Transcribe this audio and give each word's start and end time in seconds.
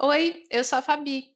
Oi, 0.00 0.46
eu 0.48 0.62
sou 0.62 0.78
a 0.78 0.82
Fabi. 0.82 1.34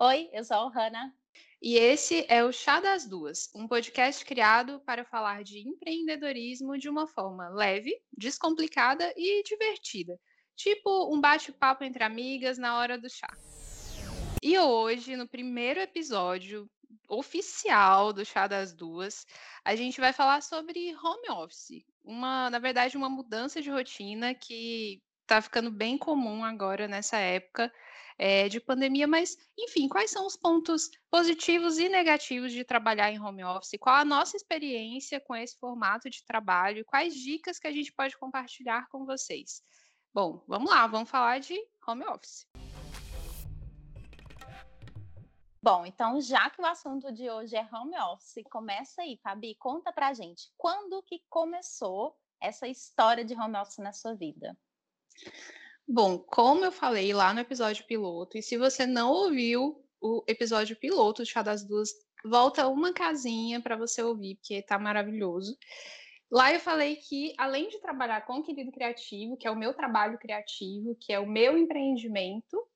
Oi, 0.00 0.30
eu 0.32 0.44
sou 0.44 0.56
a 0.58 0.68
Hanna. 0.68 1.12
E 1.60 1.74
esse 1.74 2.24
é 2.28 2.44
o 2.44 2.52
Chá 2.52 2.78
das 2.78 3.04
Duas, 3.04 3.50
um 3.52 3.66
podcast 3.66 4.24
criado 4.24 4.80
para 4.86 5.04
falar 5.04 5.42
de 5.42 5.58
empreendedorismo 5.58 6.78
de 6.78 6.88
uma 6.88 7.08
forma 7.08 7.48
leve, 7.48 8.00
descomplicada 8.16 9.12
e 9.16 9.42
divertida. 9.42 10.16
Tipo 10.54 11.12
um 11.12 11.20
bate-papo 11.20 11.82
entre 11.82 12.04
amigas 12.04 12.58
na 12.58 12.78
hora 12.78 12.96
do 12.96 13.10
chá. 13.10 13.26
E 14.40 14.56
hoje, 14.56 15.16
no 15.16 15.26
primeiro 15.26 15.80
episódio 15.80 16.70
oficial 17.08 18.12
do 18.12 18.24
Chá 18.24 18.46
das 18.46 18.72
Duas, 18.72 19.26
a 19.64 19.74
gente 19.74 20.00
vai 20.00 20.12
falar 20.12 20.42
sobre 20.44 20.94
home 20.94 21.28
office. 21.42 21.84
Uma, 22.04 22.50
na 22.50 22.60
verdade, 22.60 22.96
uma 22.96 23.10
mudança 23.10 23.60
de 23.60 23.68
rotina 23.68 24.32
que 24.32 25.02
está 25.22 25.42
ficando 25.42 25.72
bem 25.72 25.98
comum 25.98 26.44
agora 26.44 26.86
nessa 26.86 27.16
época 27.16 27.72
é, 28.18 28.48
de 28.48 28.60
pandemia, 28.60 29.06
mas, 29.06 29.36
enfim, 29.58 29.88
quais 29.88 30.10
são 30.10 30.26
os 30.26 30.36
pontos 30.36 30.90
positivos 31.10 31.78
e 31.78 31.88
negativos 31.88 32.52
de 32.52 32.64
trabalhar 32.64 33.10
em 33.10 33.20
home 33.20 33.44
office? 33.44 33.78
Qual 33.78 33.94
a 33.94 34.04
nossa 34.04 34.36
experiência 34.36 35.20
com 35.20 35.34
esse 35.34 35.58
formato 35.58 36.08
de 36.08 36.24
trabalho? 36.24 36.84
Quais 36.84 37.14
dicas 37.14 37.58
que 37.58 37.66
a 37.66 37.72
gente 37.72 37.92
pode 37.92 38.16
compartilhar 38.16 38.88
com 38.88 39.04
vocês? 39.04 39.62
Bom, 40.14 40.42
vamos 40.48 40.70
lá, 40.70 40.86
vamos 40.86 41.10
falar 41.10 41.40
de 41.40 41.58
home 41.86 42.04
office. 42.06 42.46
Bom, 45.62 45.84
então 45.84 46.20
já 46.20 46.48
que 46.48 46.62
o 46.62 46.64
assunto 46.64 47.12
de 47.12 47.28
hoje 47.28 47.56
é 47.56 47.68
home 47.74 47.98
office, 47.98 48.42
começa 48.50 49.02
aí, 49.02 49.18
Fabi, 49.22 49.56
conta 49.56 49.92
pra 49.92 50.14
gente, 50.14 50.48
quando 50.56 51.02
que 51.02 51.20
começou 51.28 52.16
essa 52.40 52.68
história 52.68 53.24
de 53.24 53.34
home 53.34 53.56
office 53.58 53.78
na 53.78 53.92
sua 53.92 54.14
vida? 54.14 54.56
Bom, 55.88 56.18
como 56.18 56.64
eu 56.64 56.72
falei 56.72 57.12
lá 57.12 57.32
no 57.32 57.40
episódio 57.40 57.86
piloto, 57.86 58.36
e 58.36 58.42
se 58.42 58.56
você 58.56 58.84
não 58.86 59.12
ouviu 59.12 59.84
o 60.00 60.24
episódio 60.26 60.76
piloto 60.76 61.22
do 61.22 61.26
Chá 61.26 61.42
das 61.42 61.64
Duas, 61.64 61.90
volta 62.24 62.66
uma 62.66 62.92
casinha 62.92 63.60
para 63.60 63.76
você 63.76 64.02
ouvir, 64.02 64.34
porque 64.36 64.62
tá 64.62 64.78
maravilhoso. 64.78 65.56
Lá 66.30 66.52
eu 66.52 66.58
falei 66.58 66.96
que, 66.96 67.32
além 67.38 67.68
de 67.68 67.80
trabalhar 67.80 68.26
com 68.26 68.38
o 68.38 68.42
Querido 68.42 68.72
Criativo, 68.72 69.36
que 69.36 69.46
é 69.46 69.50
o 69.50 69.56
meu 69.56 69.72
trabalho 69.74 70.18
criativo, 70.18 70.96
que 71.00 71.12
é 71.12 71.20
o 71.20 71.26
meu 71.26 71.56
empreendimento, 71.56 72.66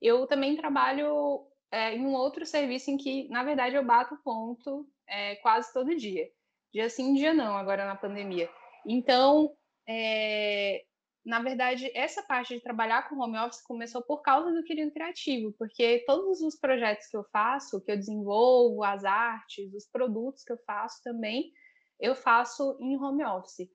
eu 0.00 0.26
também 0.26 0.54
trabalho 0.54 1.46
é, 1.70 1.94
em 1.94 2.04
um 2.04 2.14
outro 2.14 2.44
serviço 2.44 2.90
em 2.90 2.98
que, 2.98 3.28
na 3.30 3.42
verdade, 3.42 3.76
eu 3.76 3.84
bato 3.84 4.18
ponto 4.22 4.86
é, 5.06 5.36
quase 5.36 5.72
todo 5.72 5.96
dia. 5.96 6.28
Dia 6.70 6.90
sim, 6.90 7.14
dia 7.14 7.32
não, 7.32 7.56
agora 7.56 7.86
na 7.86 7.96
pandemia. 7.96 8.50
Então, 8.86 9.56
é, 9.88 10.84
na 11.28 11.42
verdade, 11.42 11.92
essa 11.94 12.22
parte 12.22 12.54
de 12.54 12.62
trabalhar 12.62 13.06
com 13.06 13.20
home 13.20 13.38
office 13.38 13.60
começou 13.60 14.02
por 14.02 14.22
causa 14.22 14.50
do 14.50 14.64
querido 14.64 14.90
criativo, 14.90 15.52
porque 15.58 16.02
todos 16.06 16.40
os 16.40 16.58
projetos 16.58 17.06
que 17.06 17.18
eu 17.18 17.24
faço, 17.24 17.82
que 17.84 17.92
eu 17.92 17.98
desenvolvo, 17.98 18.82
as 18.82 19.04
artes, 19.04 19.74
os 19.74 19.86
produtos 19.86 20.42
que 20.42 20.50
eu 20.50 20.58
faço 20.66 21.02
também, 21.02 21.52
eu 22.00 22.14
faço 22.14 22.78
em 22.80 22.96
home 22.96 23.22
office. 23.26 23.68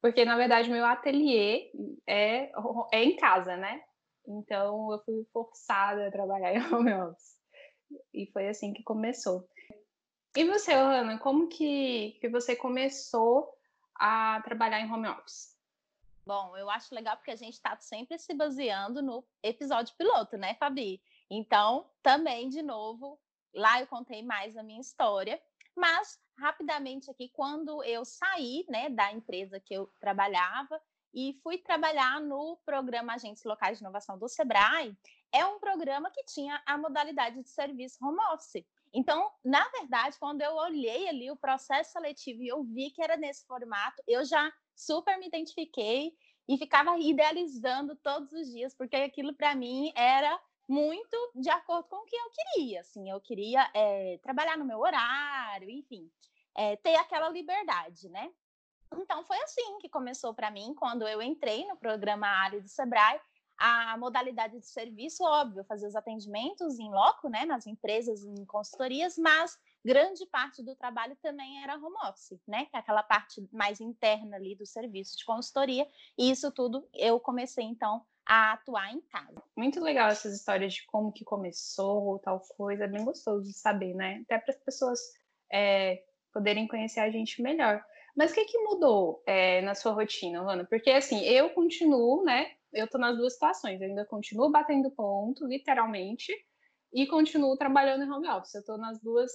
Porque, 0.00 0.24
na 0.24 0.38
verdade, 0.38 0.70
meu 0.70 0.86
ateliê 0.86 1.70
é, 2.06 2.50
é 2.90 3.04
em 3.04 3.16
casa, 3.16 3.54
né? 3.54 3.82
Então, 4.26 4.90
eu 4.90 4.98
fui 5.04 5.26
forçada 5.30 6.08
a 6.08 6.10
trabalhar 6.10 6.54
em 6.56 6.74
home 6.74 6.94
office. 6.94 7.36
E 8.14 8.30
foi 8.32 8.48
assim 8.48 8.72
que 8.72 8.82
começou. 8.82 9.46
E 10.34 10.42
você, 10.46 10.72
Ana, 10.72 11.18
como 11.18 11.48
que, 11.48 12.16
que 12.18 12.30
você 12.30 12.56
começou 12.56 13.46
a 13.94 14.40
trabalhar 14.42 14.80
em 14.80 14.90
home 14.90 15.08
office? 15.08 15.57
Bom, 16.28 16.54
eu 16.58 16.68
acho 16.68 16.94
legal 16.94 17.16
porque 17.16 17.30
a 17.30 17.36
gente 17.36 17.54
está 17.54 17.74
sempre 17.80 18.18
se 18.18 18.34
baseando 18.34 19.00
no 19.00 19.24
episódio 19.42 19.96
piloto, 19.96 20.36
né, 20.36 20.54
Fabi? 20.56 21.00
Então, 21.30 21.90
também, 22.02 22.50
de 22.50 22.60
novo, 22.60 23.18
lá 23.54 23.80
eu 23.80 23.86
contei 23.86 24.22
mais 24.22 24.54
a 24.54 24.62
minha 24.62 24.78
história. 24.78 25.40
Mas, 25.74 26.20
rapidamente 26.38 27.10
aqui, 27.10 27.30
quando 27.30 27.82
eu 27.82 28.04
saí 28.04 28.66
né, 28.68 28.90
da 28.90 29.10
empresa 29.10 29.58
que 29.58 29.72
eu 29.72 29.90
trabalhava, 29.98 30.78
e 31.14 31.32
fui 31.42 31.56
trabalhar 31.56 32.20
no 32.20 32.58
programa 32.58 33.14
Agentes 33.14 33.42
Locais 33.44 33.78
de 33.78 33.84
Inovação 33.84 34.18
do 34.18 34.28
Sebrae. 34.28 34.94
É 35.32 35.46
um 35.46 35.58
programa 35.58 36.10
que 36.10 36.22
tinha 36.24 36.62
a 36.66 36.76
modalidade 36.76 37.42
de 37.42 37.48
serviço 37.48 37.96
home 38.04 38.20
office. 38.34 38.66
Então, 38.92 39.32
na 39.42 39.66
verdade, 39.70 40.18
quando 40.18 40.42
eu 40.42 40.54
olhei 40.56 41.08
ali 41.08 41.30
o 41.30 41.36
processo 41.36 41.92
seletivo 41.92 42.42
e 42.42 42.48
eu 42.48 42.62
vi 42.62 42.90
que 42.90 43.02
era 43.02 43.16
nesse 43.16 43.46
formato, 43.46 44.02
eu 44.06 44.22
já 44.26 44.52
super 44.78 45.18
me 45.18 45.26
identifiquei 45.26 46.12
e 46.48 46.56
ficava 46.56 46.96
idealizando 46.98 47.96
todos 47.96 48.32
os 48.32 48.48
dias, 48.50 48.74
porque 48.74 48.96
aquilo 48.96 49.34
para 49.34 49.54
mim 49.54 49.92
era 49.94 50.40
muito 50.68 51.16
de 51.34 51.50
acordo 51.50 51.88
com 51.88 51.96
o 51.96 52.04
que 52.04 52.16
eu 52.16 52.30
queria. 52.30 52.80
Assim, 52.80 53.10
eu 53.10 53.20
queria 53.20 53.68
é, 53.74 54.18
trabalhar 54.22 54.56
no 54.56 54.64
meu 54.64 54.78
horário, 54.78 55.68
enfim, 55.68 56.10
é, 56.56 56.76
ter 56.76 56.94
aquela 56.94 57.28
liberdade, 57.28 58.08
né? 58.08 58.30
Então 58.94 59.22
foi 59.24 59.36
assim 59.42 59.78
que 59.78 59.88
começou 59.88 60.32
para 60.32 60.50
mim 60.50 60.74
quando 60.74 61.06
eu 61.06 61.20
entrei 61.20 61.66
no 61.66 61.76
programa 61.76 62.26
área 62.26 62.60
do 62.60 62.68
Sebrae. 62.68 63.20
A 63.60 63.96
modalidade 63.98 64.60
de 64.60 64.66
serviço, 64.66 65.24
óbvio, 65.24 65.64
fazer 65.64 65.88
os 65.88 65.96
atendimentos 65.96 66.78
em 66.78 66.88
loco, 66.92 67.28
né, 67.28 67.44
nas 67.44 67.66
empresas, 67.66 68.22
em 68.22 68.44
consultorias, 68.44 69.18
mas 69.18 69.58
grande 69.84 70.26
parte 70.26 70.62
do 70.62 70.74
trabalho 70.74 71.16
também 71.22 71.62
era 71.62 71.76
home 71.76 71.96
office, 72.08 72.40
né, 72.46 72.66
é 72.72 72.78
aquela 72.78 73.02
parte 73.02 73.46
mais 73.52 73.80
interna 73.80 74.36
ali 74.36 74.54
do 74.54 74.66
serviço 74.66 75.16
de 75.16 75.24
consultoria. 75.24 75.86
E 76.16 76.30
isso 76.30 76.50
tudo 76.52 76.88
eu 76.94 77.18
comecei 77.20 77.64
então 77.64 78.04
a 78.26 78.52
atuar 78.52 78.92
em 78.92 79.00
casa. 79.00 79.42
Muito 79.56 79.80
legal 79.80 80.10
essas 80.10 80.34
histórias 80.34 80.74
de 80.74 80.86
como 80.86 81.10
que 81.10 81.24
começou, 81.24 82.18
tal 82.18 82.40
coisa, 82.56 82.84
é 82.84 82.88
bem 82.88 83.04
gostoso 83.04 83.42
de 83.44 83.54
saber, 83.54 83.94
né? 83.94 84.20
Até 84.24 84.38
para 84.38 84.54
as 84.54 84.60
pessoas 84.60 85.00
é, 85.50 86.02
poderem 86.32 86.68
conhecer 86.68 87.00
a 87.00 87.10
gente 87.10 87.40
melhor. 87.40 87.82
Mas 88.14 88.32
o 88.32 88.34
que, 88.34 88.44
que 88.44 88.58
mudou 88.58 89.22
é, 89.26 89.62
na 89.62 89.74
sua 89.74 89.92
rotina, 89.92 90.42
Luana? 90.42 90.66
Porque 90.66 90.90
assim, 90.90 91.20
eu 91.24 91.50
continuo, 91.50 92.22
né? 92.22 92.52
Eu 92.72 92.86
tô 92.86 92.98
nas 92.98 93.16
duas 93.16 93.32
situações, 93.32 93.80
eu 93.80 93.88
ainda 93.88 94.04
continuo 94.04 94.50
batendo 94.50 94.90
ponto, 94.90 95.46
literalmente, 95.46 96.30
e 96.92 97.06
continuo 97.06 97.56
trabalhando 97.56 98.04
em 98.04 98.10
home 98.10 98.28
office. 98.28 98.54
Eu 98.54 98.64
tô 98.64 98.76
nas 98.76 99.00
duas 99.00 99.30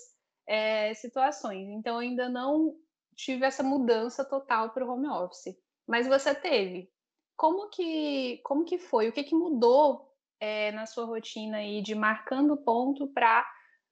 é, 0.47 0.93
situações. 0.93 1.69
Então, 1.69 1.97
ainda 1.97 2.29
não 2.29 2.75
tive 3.15 3.45
essa 3.45 3.63
mudança 3.63 4.25
total 4.25 4.71
para 4.71 4.85
o 4.85 4.89
home 4.89 5.07
office. 5.07 5.55
Mas 5.87 6.07
você 6.07 6.33
teve. 6.33 6.91
Como 7.35 7.69
que, 7.69 8.39
como 8.43 8.63
que 8.65 8.77
foi? 8.77 9.09
O 9.09 9.11
que, 9.11 9.23
que 9.23 9.35
mudou 9.35 10.13
é, 10.39 10.71
na 10.71 10.85
sua 10.85 11.05
rotina 11.05 11.57
aí 11.57 11.81
de 11.81 11.95
marcando 11.95 12.55
ponto 12.57 13.07
para 13.07 13.49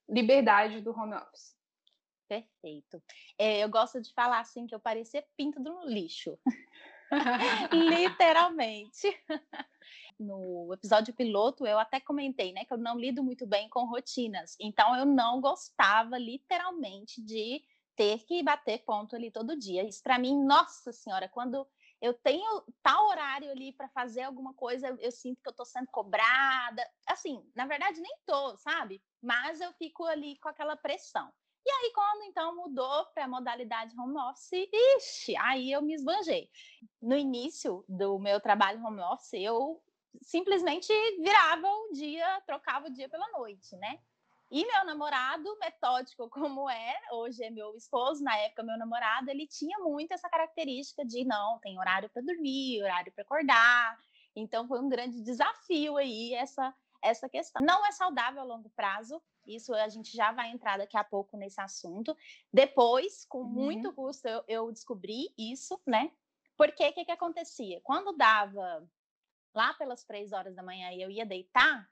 liberdade 0.09 0.81
do 0.81 0.91
home 0.91 1.15
office? 1.15 1.55
Perfeito. 2.27 3.03
É, 3.37 3.59
eu 3.59 3.69
gosto 3.69 4.01
de 4.01 4.13
falar 4.13 4.39
assim 4.39 4.65
que 4.65 4.73
eu 4.73 4.79
parecia 4.79 5.25
pinto 5.35 5.61
do 5.61 5.85
lixo. 5.85 6.37
Literalmente. 7.73 9.07
No 10.21 10.71
episódio 10.73 11.13
piloto, 11.13 11.65
eu 11.65 11.79
até 11.79 11.99
comentei, 11.99 12.53
né, 12.53 12.63
que 12.63 12.71
eu 12.73 12.77
não 12.77 12.97
lido 12.97 13.23
muito 13.23 13.47
bem 13.47 13.67
com 13.69 13.85
rotinas. 13.85 14.55
Então, 14.59 14.95
eu 14.95 15.05
não 15.05 15.41
gostava, 15.41 16.17
literalmente, 16.17 17.21
de 17.23 17.63
ter 17.95 18.23
que 18.25 18.43
bater 18.43 18.83
ponto 18.85 19.15
ali 19.15 19.31
todo 19.31 19.57
dia. 19.57 19.87
Isso, 19.87 20.01
para 20.03 20.19
mim, 20.19 20.43
nossa 20.45 20.91
senhora, 20.91 21.27
quando 21.27 21.67
eu 22.01 22.13
tenho 22.13 22.63
tal 22.81 23.07
horário 23.07 23.51
ali 23.51 23.73
para 23.73 23.87
fazer 23.89 24.21
alguma 24.21 24.53
coisa, 24.53 24.87
eu, 24.87 24.97
eu, 24.97 25.11
sinto 25.11 25.41
que 25.41 25.47
eu 25.47 25.51
estou 25.51 25.65
sendo 25.65 25.87
cobrada. 25.87 26.83
Assim, 27.07 27.43
na 27.55 27.65
verdade, 27.65 28.01
nem 28.01 28.15
tô, 28.25 28.57
sabe? 28.57 29.01
Mas 29.21 29.61
eu 29.61 29.71
fico 29.73 30.03
ali 30.05 30.37
com 30.39 30.49
aquela 30.49 30.75
pressão. 30.75 31.31
E 31.63 31.69
aí, 31.69 31.91
quando 31.93 32.23
então 32.23 32.55
mudou 32.55 33.05
para 33.13 33.25
a 33.25 33.27
modalidade 33.27 33.95
home 33.99 34.17
office, 34.17 34.67
ixi, 34.97 35.37
aí 35.37 35.71
eu 35.71 35.81
me 35.81 35.93
esbanjei. 35.93 36.49
No 36.99 37.15
início 37.15 37.85
do 37.87 38.17
meu 38.17 38.41
trabalho 38.41 38.83
home 38.83 39.01
office, 39.01 39.33
eu 39.33 39.79
simplesmente 40.21 40.91
virava 41.19 41.67
o 41.67 41.93
dia, 41.93 42.41
trocava 42.45 42.87
o 42.87 42.91
dia 42.91 43.09
pela 43.09 43.27
noite, 43.31 43.75
né? 43.77 43.99
E 44.49 44.65
meu 44.65 44.85
namorado, 44.85 45.57
metódico 45.59 46.27
como 46.29 46.69
é, 46.69 46.99
hoje 47.11 47.43
é 47.43 47.49
meu 47.49 47.75
esposo, 47.75 48.23
na 48.23 48.35
época 48.37 48.63
meu 48.63 48.77
namorado, 48.77 49.29
ele 49.29 49.47
tinha 49.47 49.79
muito 49.79 50.13
essa 50.13 50.29
característica 50.29 51.05
de 51.05 51.23
não, 51.23 51.59
tem 51.59 51.79
horário 51.79 52.09
para 52.09 52.21
dormir, 52.21 52.83
horário 52.83 53.11
para 53.11 53.23
acordar. 53.23 53.97
Então 54.35 54.67
foi 54.67 54.79
um 54.79 54.89
grande 54.89 55.21
desafio 55.21 55.97
aí 55.97 56.33
essa 56.33 56.73
essa 57.01 57.27
questão. 57.27 57.65
Não 57.65 57.85
é 57.85 57.91
saudável 57.91 58.41
a 58.41 58.45
longo 58.45 58.69
prazo, 58.69 59.21
isso 59.45 59.73
a 59.73 59.89
gente 59.89 60.15
já 60.15 60.31
vai 60.31 60.51
entrar 60.51 60.77
daqui 60.77 60.95
a 60.95 61.03
pouco 61.03 61.35
nesse 61.35 61.59
assunto. 61.59 62.15
Depois, 62.53 63.25
com 63.25 63.39
uhum. 63.39 63.47
muito 63.47 63.91
custo, 63.93 64.27
eu, 64.27 64.43
eu, 64.47 64.71
descobri 64.71 65.33
isso, 65.37 65.81
né? 65.85 66.11
Porque 66.55 66.87
o 66.87 66.93
que, 66.93 67.05
que 67.05 67.11
acontecia? 67.11 67.81
Quando 67.81 68.15
dava 68.15 68.87
lá 69.53 69.73
pelas 69.73 70.03
três 70.03 70.31
horas 70.31 70.55
da 70.55 70.63
manhã 70.63 70.91
e 70.91 71.01
eu 71.01 71.09
ia 71.09 71.25
deitar, 71.25 71.89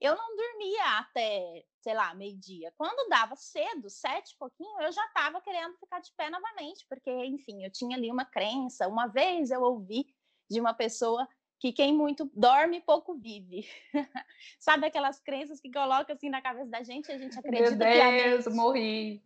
eu 0.00 0.14
não 0.14 0.36
dormia 0.36 0.98
até, 0.98 1.64
sei 1.80 1.94
lá, 1.94 2.14
meio-dia. 2.14 2.72
Quando 2.76 3.08
dava 3.08 3.34
cedo, 3.34 3.88
sete 3.88 4.32
e 4.32 4.36
pouquinho, 4.36 4.80
eu 4.82 4.92
já 4.92 5.04
estava 5.06 5.40
querendo 5.40 5.76
ficar 5.78 6.00
de 6.00 6.12
pé 6.16 6.28
novamente, 6.28 6.84
porque, 6.88 7.10
enfim, 7.24 7.64
eu 7.64 7.70
tinha 7.70 7.96
ali 7.96 8.10
uma 8.10 8.24
crença. 8.24 8.88
Uma 8.88 9.06
vez 9.06 9.50
eu 9.50 9.62
ouvi 9.62 10.06
de 10.50 10.60
uma 10.60 10.74
pessoa 10.74 11.26
que 11.58 11.72
quem 11.72 11.94
muito 11.94 12.30
dorme, 12.34 12.82
pouco 12.82 13.14
vive. 13.14 13.66
Sabe 14.60 14.86
aquelas 14.86 15.18
crenças 15.18 15.60
que 15.60 15.72
colocam 15.72 16.14
assim 16.14 16.28
na 16.28 16.42
cabeça 16.42 16.70
da 16.70 16.82
gente 16.82 17.08
e 17.08 17.12
a 17.12 17.18
gente 17.18 17.38
acredita 17.38 17.74
Meu 17.76 18.12
Deus, 18.12 18.44
que 18.44 18.50
morri. 18.50 19.24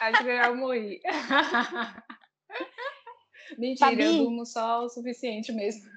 Acho 0.00 0.24
que 0.24 0.30
eu 0.30 0.56
morri. 0.56 1.00
Mentira, 3.56 3.90
Fabi, 3.90 4.02
eu 4.02 4.16
durmo 4.18 4.44
só 4.44 4.84
o 4.84 4.88
suficiente 4.88 5.52
mesmo. 5.52 5.88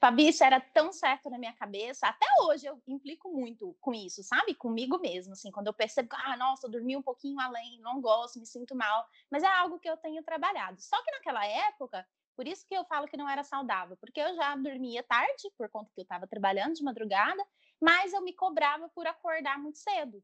Fabi, 0.00 0.28
isso 0.28 0.44
era 0.44 0.60
tão 0.60 0.92
certo 0.92 1.30
na 1.30 1.38
minha 1.38 1.52
cabeça. 1.54 2.06
Até 2.06 2.26
hoje 2.42 2.66
eu 2.66 2.80
implico 2.86 3.30
muito 3.30 3.76
com 3.80 3.92
isso, 3.92 4.22
sabe? 4.22 4.54
Comigo 4.54 4.98
mesmo, 4.98 5.32
assim, 5.32 5.50
quando 5.50 5.68
eu 5.68 5.74
percebo 5.74 6.08
ah, 6.12 6.36
nossa, 6.36 6.66
eu 6.66 6.70
dormi 6.70 6.96
um 6.96 7.02
pouquinho 7.02 7.38
além, 7.40 7.80
não 7.80 8.00
gosto, 8.00 8.38
me 8.38 8.46
sinto 8.46 8.74
mal. 8.74 9.06
Mas 9.30 9.42
é 9.42 9.46
algo 9.46 9.78
que 9.78 9.88
eu 9.88 9.96
tenho 9.96 10.22
trabalhado. 10.22 10.80
Só 10.80 11.02
que 11.02 11.10
naquela 11.10 11.46
época, 11.46 12.06
por 12.36 12.46
isso 12.46 12.66
que 12.68 12.74
eu 12.74 12.84
falo 12.84 13.06
que 13.06 13.16
não 13.16 13.28
era 13.28 13.42
saudável, 13.42 13.96
porque 13.96 14.20
eu 14.20 14.34
já 14.34 14.54
dormia 14.56 15.02
tarde, 15.02 15.50
por 15.56 15.68
conta 15.70 15.90
que 15.94 16.00
eu 16.00 16.04
estava 16.04 16.26
trabalhando 16.26 16.74
de 16.74 16.82
madrugada, 16.82 17.44
mas 17.80 18.12
eu 18.12 18.22
me 18.22 18.32
cobrava 18.32 18.88
por 18.90 19.06
acordar 19.06 19.58
muito 19.58 19.78
cedo 19.78 20.22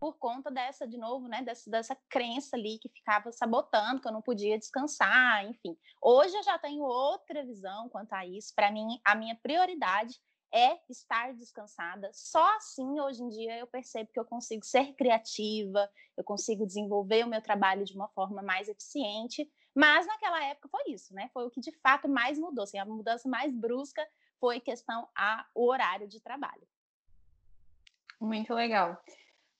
por 0.00 0.16
conta 0.16 0.50
dessa, 0.50 0.86
de 0.86 0.96
novo, 0.96 1.26
né, 1.28 1.42
dessa, 1.42 1.70
dessa 1.70 1.96
crença 2.08 2.56
ali 2.56 2.78
que 2.78 2.88
ficava 2.88 3.32
sabotando, 3.32 4.00
que 4.00 4.08
eu 4.08 4.12
não 4.12 4.22
podia 4.22 4.58
descansar, 4.58 5.44
enfim. 5.44 5.76
Hoje 6.00 6.36
eu 6.36 6.42
já 6.42 6.58
tenho 6.58 6.82
outra 6.82 7.44
visão 7.44 7.88
quanto 7.88 8.12
a 8.12 8.24
isso. 8.24 8.54
Para 8.54 8.70
mim, 8.70 9.00
a 9.04 9.14
minha 9.14 9.34
prioridade 9.34 10.14
é 10.52 10.78
estar 10.88 11.34
descansada. 11.34 12.10
Só 12.12 12.56
assim, 12.56 13.00
hoje 13.00 13.22
em 13.22 13.28
dia, 13.28 13.58
eu 13.58 13.66
percebo 13.66 14.10
que 14.12 14.18
eu 14.18 14.24
consigo 14.24 14.64
ser 14.64 14.94
criativa, 14.94 15.90
eu 16.16 16.24
consigo 16.24 16.66
desenvolver 16.66 17.24
o 17.24 17.28
meu 17.28 17.42
trabalho 17.42 17.84
de 17.84 17.94
uma 17.94 18.08
forma 18.08 18.40
mais 18.40 18.68
eficiente. 18.68 19.50
Mas 19.74 20.06
naquela 20.06 20.42
época 20.44 20.68
foi 20.68 20.92
isso, 20.92 21.12
né? 21.14 21.28
Foi 21.32 21.44
o 21.44 21.50
que 21.50 21.60
de 21.60 21.72
fato 21.80 22.08
mais 22.08 22.38
mudou. 22.38 22.64
Assim, 22.64 22.78
a 22.78 22.84
mudança 22.84 23.28
mais 23.28 23.54
brusca 23.54 24.06
foi 24.40 24.60
questão 24.60 25.08
a 25.14 25.46
o 25.54 25.66
horário 25.66 26.08
de 26.08 26.20
trabalho. 26.20 26.66
Muito 28.20 28.52
legal. 28.54 29.00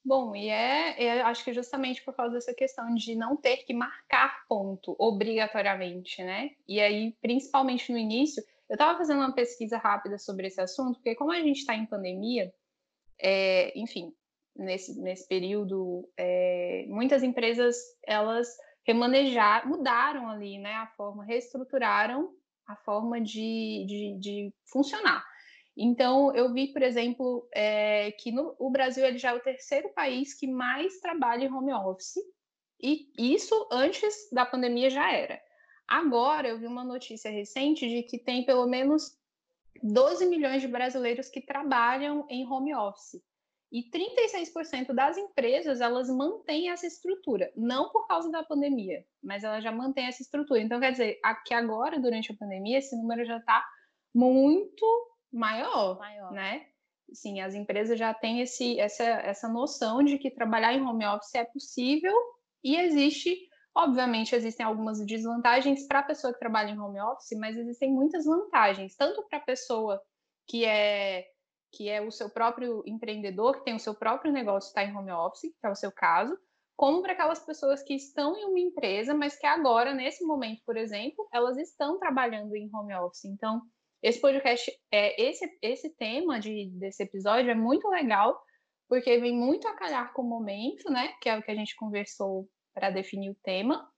Bom, 0.05 0.35
e 0.35 0.49
é, 0.49 1.05
é, 1.05 1.21
acho 1.23 1.45
que 1.45 1.53
justamente 1.53 2.03
por 2.03 2.15
causa 2.15 2.35
dessa 2.35 2.55
questão 2.55 2.95
de 2.95 3.15
não 3.15 3.37
ter 3.37 3.59
que 3.59 3.75
marcar 3.75 4.45
ponto 4.49 4.97
obrigatoriamente, 4.99 6.23
né? 6.23 6.50
E 6.67 6.81
aí, 6.81 7.12
principalmente 7.21 7.93
no 7.93 7.99
início, 7.99 8.43
eu 8.69 8.75
estava 8.75 8.97
fazendo 8.97 9.19
uma 9.19 9.35
pesquisa 9.35 9.77
rápida 9.77 10.19
sobre 10.19 10.47
esse 10.47 10.61
assunto, 10.61 10.95
porque 10.95 11.15
como 11.15 11.33
a 11.33 11.41
gente 11.41 11.59
está 11.59 11.75
em 11.75 11.87
pandemia, 11.87 12.53
é, 13.21 13.79
enfim, 13.79 14.15
nesse, 14.56 15.00
nesse 15.00 15.27
período, 15.27 16.09
é, 16.17 16.87
muitas 16.89 17.23
empresas 17.23 17.77
elas 18.06 18.49
remanejaram, 18.87 19.69
mudaram 19.69 20.29
ali, 20.29 20.59
né? 20.59 20.73
A 20.75 20.87
forma, 20.97 21.25
reestruturaram 21.25 22.33
a 22.67 22.77
forma 22.77 23.21
de, 23.21 23.85
de, 23.87 24.19
de 24.19 24.55
funcionar. 24.71 25.25
Então, 25.81 26.35
eu 26.35 26.53
vi, 26.53 26.73
por 26.73 26.83
exemplo, 26.83 27.49
é, 27.55 28.11
que 28.11 28.33
no, 28.33 28.57
o 28.59 28.69
Brasil 28.69 29.07
ele 29.07 29.17
já 29.17 29.31
é 29.31 29.35
o 29.35 29.41
terceiro 29.41 29.89
país 29.91 30.35
que 30.35 30.49
mais 30.49 30.99
trabalha 30.99 31.45
em 31.45 31.53
home 31.53 31.73
office, 31.73 32.19
e 32.83 33.09
isso 33.17 33.69
antes 33.71 34.29
da 34.33 34.45
pandemia 34.45 34.91
já 34.91 35.13
era. 35.13 35.41
Agora, 35.87 36.49
eu 36.49 36.59
vi 36.59 36.67
uma 36.67 36.83
notícia 36.83 37.31
recente 37.31 37.89
de 37.89 38.03
que 38.03 38.19
tem 38.19 38.45
pelo 38.45 38.67
menos 38.67 39.17
12 39.81 40.27
milhões 40.27 40.63
de 40.63 40.69
brasileiros 40.69 41.29
que 41.29 41.41
trabalham 41.41 42.27
em 42.29 42.45
home 42.45 42.75
office. 42.75 43.23
E 43.71 43.89
36% 43.89 44.93
das 44.93 45.17
empresas, 45.17 45.81
elas 45.81 46.11
mantêm 46.11 46.71
essa 46.71 46.87
estrutura, 46.87 47.53
não 47.55 47.91
por 47.91 48.09
causa 48.09 48.31
da 48.31 48.43
pandemia, 48.43 49.05
mas 49.23 49.45
elas 49.45 49.63
já 49.63 49.71
mantêm 49.71 50.07
essa 50.07 50.23
estrutura. 50.23 50.61
Então, 50.61 50.81
quer 50.81 50.91
dizer, 50.91 51.21
aqui 51.23 51.55
agora, 51.55 52.01
durante 52.01 52.33
a 52.33 52.37
pandemia, 52.37 52.79
esse 52.79 52.97
número 52.97 53.25
já 53.25 53.37
está 53.37 53.65
muito 54.13 55.08
maior, 55.33 55.99
maior, 55.99 56.33
né? 56.33 56.67
Sim, 57.13 57.41
as 57.41 57.55
empresas 57.55 57.99
já 57.99 58.13
têm 58.13 58.41
esse, 58.41 58.79
essa, 58.79 59.05
essa 59.05 59.49
noção 59.49 60.03
de 60.03 60.19
que 60.19 60.31
trabalhar 60.31 60.75
em 60.75 60.83
home 60.83 61.07
office 61.07 61.35
é 61.35 61.45
possível 61.45 62.15
e 62.63 62.77
existe, 62.77 63.35
obviamente, 63.75 64.35
existem 64.35 64.65
algumas 64.65 65.05
desvantagens 65.07 65.87
para 65.87 66.01
a 66.01 66.03
pessoa 66.03 66.33
que 66.33 66.39
trabalha 66.39 66.71
em 66.71 66.79
home 66.79 67.01
office, 67.01 67.39
mas 67.39 67.57
existem 67.57 67.91
muitas 67.91 68.27
vantagens, 68.27 68.95
tanto 68.95 69.27
para 69.29 69.39
a 69.39 69.43
pessoa 69.43 70.03
que 70.47 70.65
é 70.65 71.27
que 71.71 71.89
é 71.89 72.01
o 72.01 72.11
seu 72.11 72.31
próprio 72.31 72.83
empreendedor, 72.87 73.59
que 73.59 73.65
tem 73.65 73.75
o 73.75 73.81
seu 73.81 73.95
próprio 73.95 74.33
negócio, 74.33 74.69
está 74.69 74.83
em 74.83 74.97
home 74.97 75.13
office, 75.13 75.53
que 75.61 75.67
é 75.67 75.69
o 75.69 75.75
seu 75.75 75.93
caso, 75.93 76.35
como 76.75 77.03
para 77.03 77.13
aquelas 77.13 77.41
pessoas 77.41 77.83
que 77.83 77.95
estão 77.95 78.37
em 78.37 78.45
uma 78.45 78.59
empresa, 78.59 79.13
mas 79.13 79.37
que 79.37 79.47
agora, 79.47 79.93
nesse 79.93 80.25
momento, 80.25 80.63
por 80.65 80.77
exemplo, 80.77 81.29
elas 81.33 81.59
estão 81.59 81.99
trabalhando 81.99 82.55
em 82.55 82.71
home 82.75 82.95
office. 82.95 83.25
Então, 83.25 83.61
esse 84.03 84.21
podcast, 84.21 84.71
é, 84.93 85.21
esse, 85.21 85.59
esse 85.61 85.91
tema 85.91 86.39
de, 86.39 86.71
desse 86.79 87.03
episódio 87.03 87.50
é 87.50 87.55
muito 87.55 87.89
legal, 87.89 88.41
porque 88.89 89.19
vem 89.19 89.37
muito 89.37 89.67
a 89.69 89.75
calhar 89.75 90.12
com 90.12 90.23
o 90.23 90.29
momento, 90.29 90.91
né? 90.91 91.15
Que 91.21 91.29
é 91.29 91.37
o 91.37 91.43
que 91.43 91.50
a 91.50 91.55
gente 91.55 91.77
conversou 91.77 92.49
para 92.75 92.91
definir 92.91 93.31
o 93.31 93.39
tema, 93.43 93.91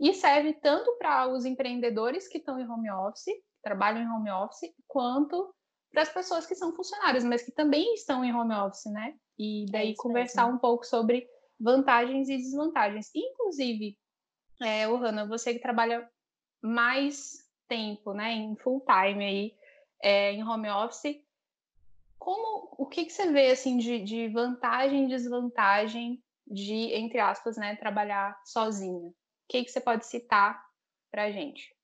e 0.00 0.12
serve 0.14 0.54
tanto 0.54 0.96
para 0.98 1.28
os 1.28 1.44
empreendedores 1.44 2.26
que 2.26 2.38
estão 2.38 2.58
em 2.58 2.68
home 2.68 2.90
office, 2.90 3.32
trabalham 3.62 4.02
em 4.02 4.08
home 4.08 4.30
office, 4.30 4.74
quanto 4.88 5.54
para 5.92 6.02
as 6.02 6.08
pessoas 6.08 6.46
que 6.46 6.54
são 6.54 6.74
funcionárias, 6.74 7.22
mas 7.22 7.42
que 7.42 7.52
também 7.52 7.94
estão 7.94 8.24
em 8.24 8.34
home 8.34 8.54
office, 8.54 8.90
né? 8.90 9.14
E 9.38 9.66
daí 9.70 9.92
é 9.92 9.96
conversar 9.96 10.44
mesmo. 10.44 10.56
um 10.56 10.60
pouco 10.60 10.84
sobre 10.84 11.28
vantagens 11.60 12.28
e 12.28 12.36
desvantagens. 12.36 13.10
Inclusive, 13.14 13.96
é, 14.60 14.88
Ohana, 14.88 15.26
você 15.26 15.52
que 15.52 15.60
trabalha 15.60 16.08
mais 16.62 17.41
tempo, 17.72 18.12
né, 18.12 18.32
em 18.32 18.54
full 18.56 18.80
time 18.80 19.24
aí, 19.24 19.56
é, 20.02 20.32
em 20.32 20.46
home 20.46 20.68
office, 20.68 21.18
como, 22.18 22.74
o 22.76 22.84
que, 22.86 23.06
que 23.06 23.12
você 23.12 23.32
vê, 23.32 23.50
assim, 23.50 23.78
de, 23.78 23.98
de 24.00 24.28
vantagem 24.28 25.04
e 25.04 25.08
desvantagem 25.08 26.22
de, 26.46 26.92
entre 26.92 27.18
aspas, 27.18 27.56
né, 27.56 27.74
trabalhar 27.76 28.38
sozinha? 28.44 29.08
O 29.08 29.14
que, 29.48 29.64
que 29.64 29.70
você 29.70 29.80
pode 29.80 30.04
citar 30.04 30.62
para 31.10 31.32
gente? 31.32 31.74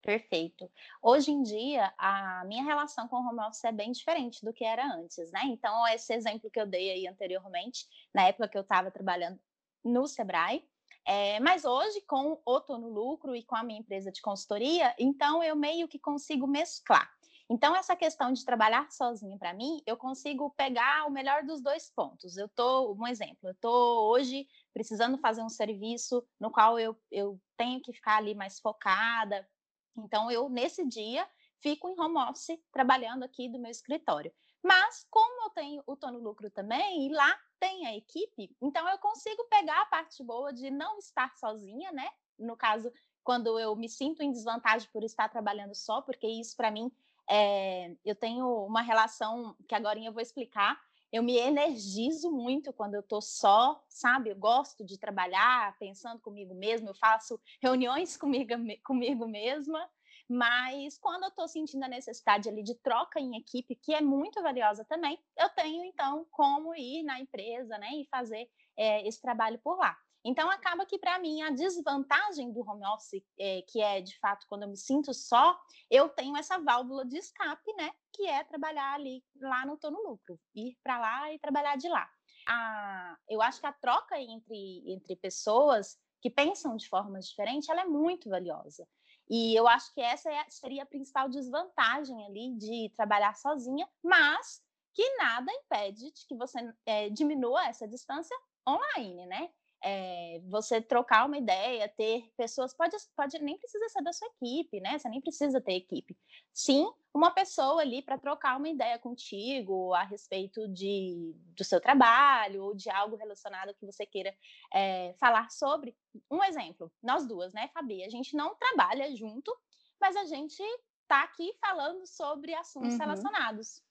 Perfeito. 0.00 0.70
Hoje 1.02 1.32
em 1.32 1.42
dia, 1.42 1.92
a 1.98 2.44
minha 2.46 2.62
relação 2.62 3.08
com 3.08 3.16
o 3.16 3.28
home 3.28 3.40
office 3.40 3.64
é 3.64 3.72
bem 3.72 3.90
diferente 3.90 4.44
do 4.44 4.52
que 4.52 4.64
era 4.64 4.86
antes, 4.86 5.30
né? 5.32 5.42
Então, 5.46 5.86
esse 5.88 6.14
exemplo 6.14 6.48
que 6.50 6.60
eu 6.60 6.66
dei 6.66 6.92
aí 6.92 7.08
anteriormente, 7.08 7.86
na 8.14 8.28
época 8.28 8.48
que 8.48 8.56
eu 8.56 8.62
estava 8.62 8.90
trabalhando 8.90 9.38
no 9.84 10.06
Sebrae, 10.06 10.64
é, 11.08 11.40
mas 11.40 11.64
hoje, 11.64 12.02
com 12.02 12.38
o 12.44 12.60
Tô 12.60 12.76
Lucro 12.76 13.34
e 13.34 13.42
com 13.42 13.56
a 13.56 13.62
minha 13.62 13.80
empresa 13.80 14.12
de 14.12 14.20
consultoria, 14.20 14.94
então 14.98 15.42
eu 15.42 15.56
meio 15.56 15.88
que 15.88 15.98
consigo 15.98 16.46
mesclar. 16.46 17.10
Então, 17.50 17.74
essa 17.74 17.96
questão 17.96 18.30
de 18.30 18.44
trabalhar 18.44 18.90
sozinho, 18.90 19.38
para 19.38 19.54
mim, 19.54 19.80
eu 19.86 19.96
consigo 19.96 20.50
pegar 20.50 21.06
o 21.06 21.10
melhor 21.10 21.44
dos 21.44 21.62
dois 21.62 21.90
pontos. 21.96 22.36
Eu 22.36 22.46
tô, 22.50 22.92
um 22.92 23.06
exemplo, 23.06 23.48
eu 23.48 23.54
tô 23.54 24.10
hoje 24.10 24.46
precisando 24.74 25.16
fazer 25.16 25.40
um 25.40 25.48
serviço 25.48 26.22
no 26.38 26.50
qual 26.50 26.78
eu, 26.78 26.94
eu 27.10 27.40
tenho 27.56 27.80
que 27.80 27.94
ficar 27.94 28.18
ali 28.18 28.34
mais 28.34 28.60
focada. 28.60 29.48
Então, 29.96 30.30
eu, 30.30 30.50
nesse 30.50 30.86
dia, 30.86 31.26
fico 31.62 31.88
em 31.88 31.98
home 31.98 32.18
office 32.18 32.58
trabalhando 32.70 33.22
aqui 33.22 33.48
do 33.48 33.58
meu 33.58 33.70
escritório. 33.70 34.30
Mas, 34.62 35.06
como 35.10 35.44
eu 35.46 35.50
tenho 35.50 35.82
o 35.86 35.96
Tô 35.96 36.10
no 36.10 36.18
Lucro 36.18 36.50
também, 36.50 37.06
e 37.06 37.12
lá 37.12 37.38
tem 37.60 37.86
a 37.86 37.96
equipe, 37.96 38.54
então 38.60 38.88
eu 38.88 38.98
consigo 38.98 39.44
pegar 39.44 39.82
a 39.82 39.86
parte 39.86 40.22
boa 40.22 40.52
de 40.52 40.70
não 40.70 40.98
estar 40.98 41.34
sozinha, 41.36 41.90
né? 41.92 42.08
No 42.38 42.56
caso, 42.56 42.92
quando 43.22 43.58
eu 43.58 43.74
me 43.76 43.88
sinto 43.88 44.22
em 44.22 44.32
desvantagem 44.32 44.88
por 44.92 45.02
estar 45.04 45.28
trabalhando 45.28 45.74
só, 45.74 46.00
porque 46.00 46.26
isso 46.26 46.56
para 46.56 46.70
mim 46.70 46.90
é, 47.28 47.94
eu 48.04 48.14
tenho 48.14 48.64
uma 48.64 48.80
relação 48.80 49.54
que 49.68 49.74
agora 49.74 49.98
eu 49.98 50.12
vou 50.12 50.22
explicar. 50.22 50.80
Eu 51.12 51.22
me 51.22 51.36
energizo 51.36 52.30
muito 52.30 52.72
quando 52.72 52.94
eu 52.94 53.00
estou 53.00 53.20
só, 53.20 53.82
sabe? 53.88 54.30
Eu 54.30 54.36
gosto 54.36 54.84
de 54.84 54.98
trabalhar 54.98 55.76
pensando 55.78 56.20
comigo 56.20 56.54
mesmo, 56.54 56.88
eu 56.88 56.94
faço 56.94 57.40
reuniões 57.60 58.16
comigo, 58.18 58.54
comigo 58.84 59.26
mesma. 59.26 59.88
Mas 60.28 60.98
quando 60.98 61.22
eu 61.22 61.30
estou 61.30 61.48
sentindo 61.48 61.82
a 61.84 61.88
necessidade 61.88 62.48
ali 62.48 62.62
de 62.62 62.74
troca 62.74 63.18
em 63.18 63.36
equipe, 63.36 63.74
que 63.74 63.94
é 63.94 64.00
muito 64.00 64.42
valiosa 64.42 64.84
também, 64.84 65.18
eu 65.36 65.48
tenho 65.50 65.82
então 65.84 66.26
como 66.30 66.74
ir 66.74 67.02
na 67.02 67.18
empresa, 67.18 67.78
né, 67.78 67.88
e 67.94 68.08
fazer 68.10 68.48
é, 68.76 69.06
esse 69.08 69.20
trabalho 69.22 69.58
por 69.60 69.78
lá. 69.78 69.96
Então 70.24 70.50
acaba 70.50 70.84
que 70.84 70.98
para 70.98 71.18
mim 71.18 71.40
a 71.42 71.50
desvantagem 71.50 72.52
do 72.52 72.60
home 72.60 72.84
office, 72.88 73.24
é, 73.38 73.62
que 73.62 73.80
é 73.80 74.00
de 74.02 74.18
fato 74.18 74.46
quando 74.48 74.64
eu 74.64 74.68
me 74.68 74.76
sinto 74.76 75.14
só, 75.14 75.58
eu 75.90 76.08
tenho 76.10 76.36
essa 76.36 76.58
válvula 76.58 77.06
de 77.06 77.16
escape, 77.16 77.72
né, 77.74 77.90
que 78.12 78.26
é 78.26 78.44
trabalhar 78.44 78.94
ali 78.94 79.24
lá 79.40 79.64
no 79.64 79.78
tô 79.78 79.90
no 79.90 80.02
lucro, 80.02 80.38
ir 80.54 80.76
para 80.82 80.98
lá 80.98 81.32
e 81.32 81.38
trabalhar 81.38 81.76
de 81.76 81.88
lá. 81.88 82.06
A, 82.46 83.16
eu 83.28 83.40
acho 83.40 83.60
que 83.60 83.66
a 83.66 83.72
troca 83.72 84.20
entre 84.20 84.92
entre 84.92 85.16
pessoas 85.16 85.98
que 86.20 86.30
pensam 86.30 86.76
de 86.76 86.88
formas 86.88 87.28
diferentes, 87.28 87.68
ela 87.68 87.82
é 87.82 87.84
muito 87.84 88.28
valiosa. 88.28 88.86
E 89.28 89.54
eu 89.54 89.68
acho 89.68 89.92
que 89.92 90.00
essa 90.00 90.30
é, 90.30 90.44
seria 90.48 90.82
a 90.82 90.86
principal 90.86 91.28
desvantagem 91.28 92.24
ali 92.26 92.54
de 92.56 92.90
trabalhar 92.96 93.34
sozinha, 93.36 93.88
mas 94.02 94.62
que 94.94 95.16
nada 95.16 95.52
impede 95.52 96.10
de 96.10 96.26
que 96.26 96.34
você 96.34 96.58
é, 96.86 97.10
diminua 97.10 97.66
essa 97.66 97.86
distância 97.86 98.36
online, 98.66 99.26
né? 99.26 99.50
É, 99.82 100.40
você 100.48 100.80
trocar 100.80 101.26
uma 101.26 101.38
ideia, 101.38 101.88
ter 101.88 102.30
pessoas, 102.36 102.74
pode, 102.74 102.96
pode 103.16 103.38
nem 103.38 103.56
precisa 103.58 103.88
ser 103.88 104.02
da 104.02 104.12
sua 104.12 104.28
equipe, 104.28 104.80
né? 104.80 104.98
Você 104.98 105.08
nem 105.08 105.20
precisa 105.20 105.60
ter 105.60 105.74
equipe. 105.74 106.16
Sim, 106.52 106.90
uma 107.14 107.30
pessoa 107.30 107.80
ali 107.80 108.02
para 108.02 108.18
trocar 108.18 108.56
uma 108.56 108.68
ideia 108.68 108.98
contigo 108.98 109.94
a 109.94 110.02
respeito 110.02 110.68
de, 110.68 111.34
do 111.56 111.64
seu 111.64 111.80
trabalho 111.80 112.64
ou 112.64 112.74
de 112.74 112.90
algo 112.90 113.16
relacionado 113.16 113.74
que 113.74 113.86
você 113.86 114.04
queira 114.04 114.34
é, 114.72 115.14
falar 115.18 115.50
sobre. 115.50 115.96
Um 116.30 116.42
exemplo, 116.42 116.90
nós 117.02 117.26
duas, 117.26 117.52
né, 117.52 117.68
Fabi? 117.72 118.02
A 118.04 118.10
gente 118.10 118.36
não 118.36 118.54
trabalha 118.56 119.14
junto, 119.14 119.56
mas 120.00 120.16
a 120.16 120.24
gente 120.24 120.62
está 121.02 121.22
aqui 121.22 121.54
falando 121.60 122.06
sobre 122.06 122.54
assuntos 122.54 122.92
uhum. 122.92 122.98
relacionados. 122.98 123.82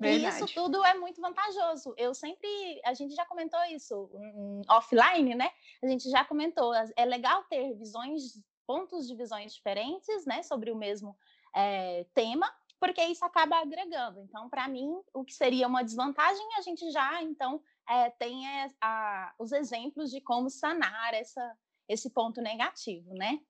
Verdade. 0.00 0.40
E 0.40 0.44
isso 0.44 0.54
tudo 0.54 0.82
é 0.84 0.94
muito 0.94 1.20
vantajoso. 1.20 1.94
Eu 1.96 2.14
sempre, 2.14 2.48
a 2.84 2.94
gente 2.94 3.14
já 3.14 3.26
comentou 3.26 3.62
isso 3.64 4.10
um, 4.14 4.62
offline, 4.68 5.34
né? 5.34 5.50
A 5.82 5.86
gente 5.86 6.08
já 6.08 6.24
comentou. 6.24 6.72
É 6.96 7.04
legal 7.04 7.44
ter 7.44 7.74
visões, 7.74 8.40
pontos 8.66 9.06
de 9.06 9.14
visões 9.14 9.52
diferentes, 9.52 10.24
né, 10.24 10.42
sobre 10.42 10.70
o 10.70 10.76
mesmo 10.76 11.16
é, 11.54 12.06
tema, 12.14 12.50
porque 12.78 13.02
isso 13.04 13.24
acaba 13.24 13.58
agregando. 13.58 14.20
Então, 14.20 14.48
para 14.48 14.66
mim, 14.68 14.90
o 15.12 15.22
que 15.22 15.34
seria 15.34 15.66
uma 15.66 15.82
desvantagem, 15.82 16.46
a 16.56 16.62
gente 16.62 16.90
já 16.90 17.22
então 17.22 17.60
é, 17.88 18.08
tem 18.10 18.48
é, 18.48 18.68
a, 18.80 19.34
os 19.38 19.52
exemplos 19.52 20.10
de 20.10 20.20
como 20.20 20.48
sanar 20.48 21.12
essa, 21.12 21.58
esse 21.88 22.08
ponto 22.08 22.40
negativo, 22.40 23.12
né? 23.14 23.40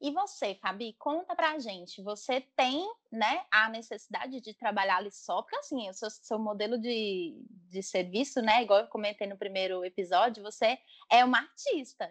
E 0.00 0.12
você, 0.12 0.54
Fabi, 0.54 0.92
conta 0.92 1.34
pra 1.34 1.58
gente, 1.58 2.00
você 2.02 2.40
tem, 2.54 2.88
né, 3.10 3.44
a 3.50 3.68
necessidade 3.68 4.40
de 4.40 4.54
trabalhar 4.54 4.98
ali 4.98 5.10
só, 5.10 5.42
porque 5.42 5.56
assim, 5.56 5.88
o 5.90 5.92
seu, 5.92 6.08
seu 6.08 6.38
modelo 6.38 6.78
de, 6.78 7.36
de 7.48 7.82
serviço, 7.82 8.40
né, 8.40 8.62
igual 8.62 8.80
eu 8.80 8.86
comentei 8.86 9.26
no 9.26 9.36
primeiro 9.36 9.84
episódio, 9.84 10.42
você 10.42 10.78
é 11.10 11.24
uma 11.24 11.38
artista. 11.38 12.08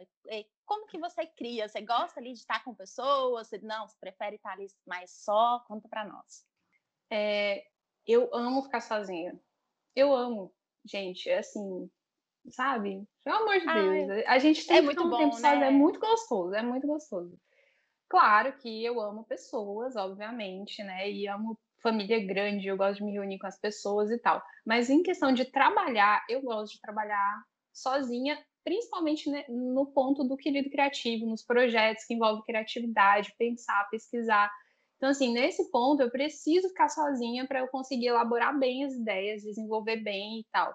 Como 0.65 0.85
que 0.87 0.99
você 0.99 1.25
cria? 1.25 1.69
Você 1.69 1.79
gosta 1.79 2.19
ali 2.19 2.33
de 2.33 2.39
estar 2.39 2.61
com 2.61 2.75
pessoas? 2.75 3.49
Não, 3.61 3.87
você 3.87 3.95
prefere 3.97 4.35
estar 4.35 4.51
ali 4.51 4.67
mais 4.85 5.09
só? 5.11 5.63
Conta 5.65 5.87
pra 5.87 6.05
nós. 6.05 6.45
É, 7.09 7.65
eu 8.05 8.29
amo 8.33 8.63
ficar 8.63 8.81
sozinha. 8.81 9.39
Eu 9.95 10.13
amo, 10.13 10.53
gente, 10.85 11.29
é 11.29 11.37
assim, 11.37 11.89
sabe? 12.49 13.07
Pelo 13.23 13.37
amor 13.37 13.59
de 13.59 13.65
Deus. 13.65 14.09
Ai, 14.09 14.25
a 14.25 14.39
gente 14.39 14.67
tem 14.67 14.77
é 14.77 14.81
muito 14.81 15.03
um 15.03 15.09
bom, 15.09 15.17
tempo 15.17 15.35
né? 15.35 15.41
sozinho, 15.41 15.63
é 15.63 15.71
muito 15.71 15.99
gostoso, 16.01 16.53
é 16.53 16.61
muito 16.61 16.85
gostoso. 16.85 17.39
Claro 18.09 18.53
que 18.57 18.83
eu 18.83 18.99
amo 19.01 19.25
pessoas, 19.25 19.95
obviamente, 19.95 20.81
né? 20.83 21.09
E 21.11 21.27
amo 21.27 21.59
família 21.81 22.25
grande, 22.25 22.67
eu 22.67 22.77
gosto 22.77 22.97
de 22.99 23.03
me 23.03 23.11
reunir 23.11 23.37
com 23.37 23.47
as 23.47 23.59
pessoas 23.59 24.09
e 24.11 24.17
tal. 24.19 24.41
Mas 24.65 24.89
em 24.89 25.03
questão 25.03 25.31
de 25.33 25.45
trabalhar, 25.45 26.25
eu 26.29 26.41
gosto 26.41 26.73
de 26.73 26.81
trabalhar 26.81 27.43
sozinha, 27.73 28.41
principalmente 28.63 29.29
no 29.49 29.85
ponto 29.93 30.23
do 30.23 30.37
querido 30.37 30.69
criativo, 30.69 31.25
nos 31.25 31.43
projetos 31.43 32.05
que 32.05 32.13
envolvem 32.13 32.43
criatividade, 32.43 33.33
pensar, 33.37 33.87
pesquisar. 33.89 34.51
Então, 34.97 35.09
assim, 35.09 35.31
nesse 35.33 35.69
ponto, 35.69 36.01
eu 36.01 36.09
preciso 36.09 36.69
ficar 36.69 36.89
sozinha 36.89 37.45
para 37.47 37.59
eu 37.59 37.67
conseguir 37.67 38.07
elaborar 38.07 38.57
bem 38.57 38.83
as 38.85 38.93
ideias, 38.93 39.43
desenvolver 39.43 39.97
bem 39.97 40.39
e 40.39 40.45
tal. 40.51 40.73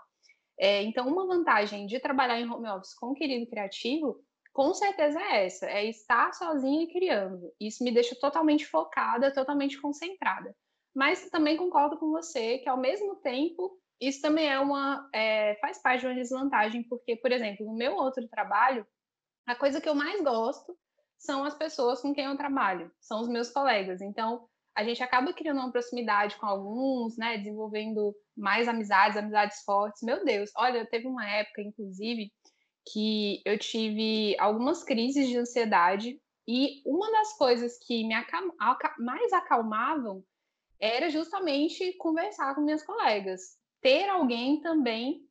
É, 0.59 0.83
então, 0.83 1.09
uma 1.09 1.27
vantagem 1.27 1.87
de 1.87 1.99
trabalhar 2.01 2.41
em 2.41 2.49
home 2.49 2.69
office 2.69 2.95
com 2.95 3.09
o 3.09 3.15
querido 3.15 3.49
criativo 3.51 4.23
com 4.53 4.75
certeza 4.75 5.21
é 5.21 5.47
essa, 5.47 5.67
é 5.67 5.85
estar 5.87 6.33
sozinha 6.35 6.87
criando. 6.91 7.53
Isso 7.61 7.83
me 7.83 7.93
deixa 7.93 8.15
totalmente 8.21 8.67
focada, 8.67 9.33
totalmente 9.33 9.81
concentrada. 9.81 10.55
Mas 10.95 11.29
também 11.31 11.57
concordo 11.57 11.97
com 11.99 12.11
você 12.11 12.59
que, 12.59 12.69
ao 12.69 12.77
mesmo 12.77 13.17
tempo, 13.17 13.79
isso 14.01 14.21
também 14.21 14.49
é 14.49 14.59
uma 14.59 15.09
é, 15.15 15.57
faz 15.61 15.81
parte 15.81 16.01
de 16.01 16.07
uma 16.07 16.15
desvantagem, 16.15 16.83
porque, 16.85 17.17
por 17.17 17.33
exemplo, 17.33 17.65
no 17.65 17.75
meu 17.75 17.95
outro 17.95 18.27
trabalho, 18.29 18.87
a 19.47 19.55
coisa 19.55 19.81
que 19.81 19.89
eu 19.89 19.95
mais 19.95 20.21
gosto 20.23 20.77
são 21.19 21.45
as 21.45 21.55
pessoas 21.55 22.01
com 22.03 22.13
quem 22.13 22.25
eu 22.25 22.37
trabalho, 22.37 22.91
são 23.01 23.21
os 23.21 23.29
meus 23.29 23.51
colegas. 23.51 24.01
Então, 24.01 24.47
a 24.75 24.85
gente 24.85 25.03
acaba 25.03 25.33
criando 25.33 25.59
uma 25.59 25.71
proximidade 25.71 26.37
com 26.37 26.47
alguns, 26.47 27.17
né, 27.17 27.39
desenvolvendo 27.39 28.15
mais 28.37 28.67
amizades, 28.69 29.17
amizades 29.17 29.63
fortes. 29.65 30.03
Meu 30.03 30.25
Deus, 30.25 30.51
olha, 30.57 30.87
teve 30.87 31.07
uma 31.07 31.29
época, 31.29 31.63
inclusive, 31.63 32.33
que 32.87 33.43
eu 33.45 33.59
tive 33.59 34.37
algumas 34.39 34.83
crises 34.83 35.29
de 35.29 35.37
ansiedade 35.37 36.21
e 36.47 36.83
uma 36.85 37.11
das 37.11 37.37
coisas 37.37 37.79
que 37.79 38.05
me 38.05 38.15
mais 38.99 39.33
acalmavam 39.33 40.25
era 40.81 41.09
justamente 41.09 41.93
conversar 41.95 42.55
com 42.55 42.61
minhas 42.61 42.83
colegas. 42.83 43.57
Ter 43.81 44.09
alguém 44.09 44.61
também 44.61 45.25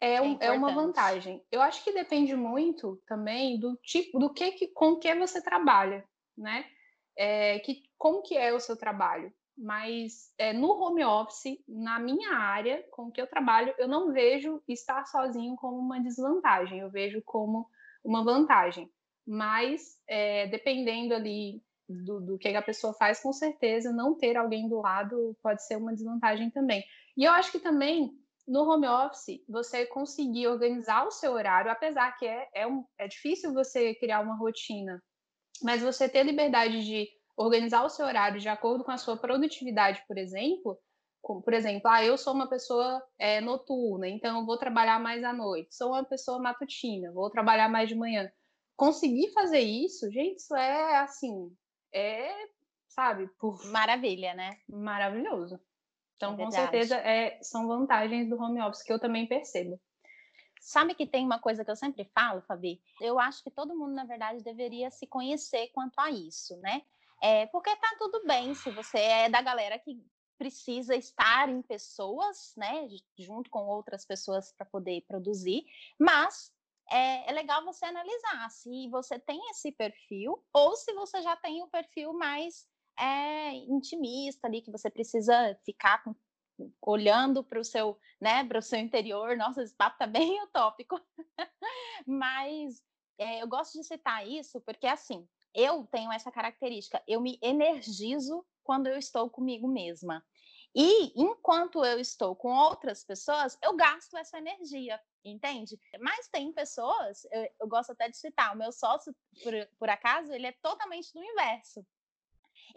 é, 0.00 0.20
um, 0.20 0.38
é, 0.40 0.46
é, 0.46 0.50
uma 0.52 0.72
vantagem. 0.72 1.42
Eu 1.50 1.60
acho 1.60 1.82
que 1.82 1.92
depende 1.92 2.36
muito 2.36 3.02
também 3.06 3.58
do 3.58 3.76
tipo, 3.82 4.18
do 4.18 4.32
que, 4.32 4.68
com 4.68 4.96
que 4.96 5.12
você 5.16 5.42
trabalha, 5.42 6.04
né? 6.36 6.64
É, 7.16 7.58
que, 7.60 7.82
como 7.98 8.22
que 8.22 8.36
é 8.36 8.52
o 8.52 8.60
seu 8.60 8.76
trabalho? 8.76 9.32
Mas 9.58 10.32
é, 10.38 10.52
no 10.52 10.70
home 10.70 11.04
office, 11.04 11.58
na 11.66 11.98
minha 11.98 12.32
área 12.34 12.84
com 12.92 13.10
que 13.10 13.20
eu 13.20 13.26
trabalho, 13.26 13.74
eu 13.76 13.88
não 13.88 14.12
vejo 14.12 14.62
estar 14.68 15.04
sozinho 15.06 15.56
como 15.56 15.78
uma 15.78 16.00
desvantagem, 16.00 16.78
eu 16.78 16.90
vejo 16.90 17.20
como 17.22 17.68
uma 18.04 18.22
vantagem. 18.22 18.88
Mas, 19.26 20.00
é, 20.06 20.46
dependendo 20.46 21.12
ali 21.12 21.60
do, 21.88 22.20
do, 22.20 22.38
que 22.38 22.48
a 22.48 22.62
pessoa 22.62 22.94
faz, 22.94 23.20
com 23.20 23.32
certeza, 23.32 23.92
não 23.92 24.14
ter 24.14 24.36
alguém 24.36 24.68
do 24.68 24.80
lado 24.80 25.36
pode 25.42 25.66
ser 25.66 25.76
uma 25.76 25.92
desvantagem 25.92 26.50
também. 26.50 26.84
E 27.16 27.24
eu 27.24 27.32
acho 27.32 27.50
que 27.50 27.58
também, 27.58 28.12
no 28.46 28.62
home 28.62 28.86
office, 28.86 29.42
você 29.48 29.84
conseguir 29.86 30.46
organizar 30.46 31.04
o 31.04 31.10
seu 31.10 31.32
horário, 31.32 31.70
apesar 31.70 32.16
que 32.16 32.26
é, 32.26 32.48
é, 32.54 32.66
um, 32.66 32.84
é 32.96 33.08
difícil 33.08 33.52
você 33.52 33.94
criar 33.96 34.20
uma 34.20 34.36
rotina, 34.36 35.02
mas 35.62 35.82
você 35.82 36.08
ter 36.08 36.22
liberdade 36.22 36.84
de 36.84 37.08
organizar 37.38 37.84
o 37.84 37.88
seu 37.88 38.04
horário 38.04 38.40
de 38.40 38.48
acordo 38.48 38.82
com 38.82 38.90
a 38.90 38.98
sua 38.98 39.16
produtividade, 39.16 40.04
por 40.08 40.18
exemplo, 40.18 40.76
como, 41.22 41.40
por 41.40 41.54
exemplo, 41.54 41.88
ah, 41.88 42.04
eu 42.04 42.18
sou 42.18 42.34
uma 42.34 42.48
pessoa 42.48 43.02
é, 43.16 43.40
noturna, 43.40 44.08
então 44.08 44.40
eu 44.40 44.46
vou 44.46 44.58
trabalhar 44.58 45.00
mais 45.00 45.22
à 45.22 45.32
noite. 45.32 45.74
Sou 45.74 45.92
uma 45.92 46.04
pessoa 46.04 46.40
matutina, 46.40 47.12
vou 47.12 47.30
trabalhar 47.30 47.68
mais 47.68 47.88
de 47.88 47.94
manhã. 47.94 48.30
Conseguir 48.76 49.32
fazer 49.32 49.60
isso, 49.60 50.10
gente, 50.10 50.38
isso 50.38 50.54
é 50.54 50.98
assim, 50.98 51.54
é, 51.92 52.32
sabe, 52.88 53.28
por... 53.38 53.64
maravilha, 53.70 54.34
né? 54.34 54.58
Maravilhoso. 54.68 55.60
Então, 56.16 56.34
é 56.34 56.36
com 56.36 56.50
certeza, 56.50 56.96
é, 56.96 57.38
são 57.42 57.68
vantagens 57.68 58.28
do 58.28 58.40
home 58.40 58.60
office 58.60 58.82
que 58.82 58.92
eu 58.92 58.98
também 58.98 59.26
percebo. 59.26 59.80
Sabe 60.60 60.94
que 60.94 61.06
tem 61.06 61.24
uma 61.24 61.38
coisa 61.38 61.64
que 61.64 61.70
eu 61.70 61.76
sempre 61.76 62.04
falo, 62.12 62.42
Fabi? 62.42 62.80
Eu 63.00 63.18
acho 63.18 63.42
que 63.44 63.50
todo 63.50 63.76
mundo, 63.76 63.94
na 63.94 64.04
verdade, 64.04 64.42
deveria 64.42 64.90
se 64.90 65.06
conhecer 65.06 65.68
quanto 65.68 65.98
a 66.00 66.10
isso, 66.10 66.56
né? 66.58 66.82
É, 67.22 67.46
porque 67.46 67.74
tá 67.76 67.96
tudo 67.98 68.24
bem 68.26 68.54
se 68.54 68.70
você 68.70 68.98
é 68.98 69.28
da 69.28 69.42
galera 69.42 69.78
que 69.78 70.00
precisa 70.38 70.94
estar 70.94 71.48
em 71.48 71.60
pessoas, 71.62 72.54
né, 72.56 72.88
junto 73.18 73.50
com 73.50 73.66
outras 73.66 74.06
pessoas 74.06 74.52
para 74.52 74.64
poder 74.64 75.04
produzir, 75.08 75.64
mas 75.98 76.52
é, 76.90 77.28
é, 77.28 77.32
legal 77.32 77.64
você 77.64 77.84
analisar 77.84 78.48
se 78.50 78.88
você 78.88 79.18
tem 79.18 79.38
esse 79.50 79.72
perfil 79.72 80.42
ou 80.52 80.76
se 80.76 80.92
você 80.94 81.20
já 81.20 81.36
tem 81.36 81.60
o 81.60 81.66
um 81.66 81.68
perfil 81.68 82.12
mais 82.12 82.66
é, 82.98 83.52
intimista 83.52 84.46
ali, 84.46 84.62
que 84.62 84.70
você 84.70 84.88
precisa 84.88 85.58
ficar 85.64 86.02
com, 86.04 86.14
olhando 86.80 87.44
para 87.44 87.60
o 87.60 87.64
seu, 87.64 87.98
né, 88.20 88.44
para 88.44 88.60
o 88.60 88.62
seu 88.62 88.78
interior. 88.78 89.36
Nossa, 89.36 89.62
esse 89.62 89.74
papo 89.74 89.98
tá 89.98 90.06
bem 90.06 90.42
utópico, 90.44 91.00
mas 92.06 92.82
é, 93.18 93.42
eu 93.42 93.48
gosto 93.48 93.76
de 93.78 93.84
citar 93.84 94.26
isso 94.26 94.60
porque 94.60 94.86
assim 94.86 95.28
eu 95.54 95.86
tenho 95.86 96.12
essa 96.12 96.30
característica, 96.30 97.02
eu 97.06 97.20
me 97.20 97.38
energizo 97.42 98.44
quando 98.62 98.86
eu 98.86 98.98
estou 98.98 99.30
comigo 99.30 99.66
mesma. 99.66 100.24
E 100.74 101.12
enquanto 101.20 101.84
eu 101.84 101.98
estou 101.98 102.36
com 102.36 102.52
outras 102.52 103.02
pessoas, 103.02 103.58
eu 103.62 103.74
gasto 103.74 104.16
essa 104.16 104.38
energia, 104.38 105.00
entende? 105.24 105.78
Mas 106.00 106.28
tem 106.28 106.52
pessoas, 106.52 107.24
eu, 107.32 107.48
eu 107.62 107.68
gosto 107.68 107.92
até 107.92 108.08
de 108.08 108.16
citar, 108.16 108.54
o 108.54 108.58
meu 108.58 108.70
sócio, 108.70 109.14
por, 109.42 109.52
por 109.78 109.88
acaso, 109.88 110.32
ele 110.32 110.46
é 110.46 110.52
totalmente 110.62 111.12
do 111.12 111.24
inverso. 111.24 111.84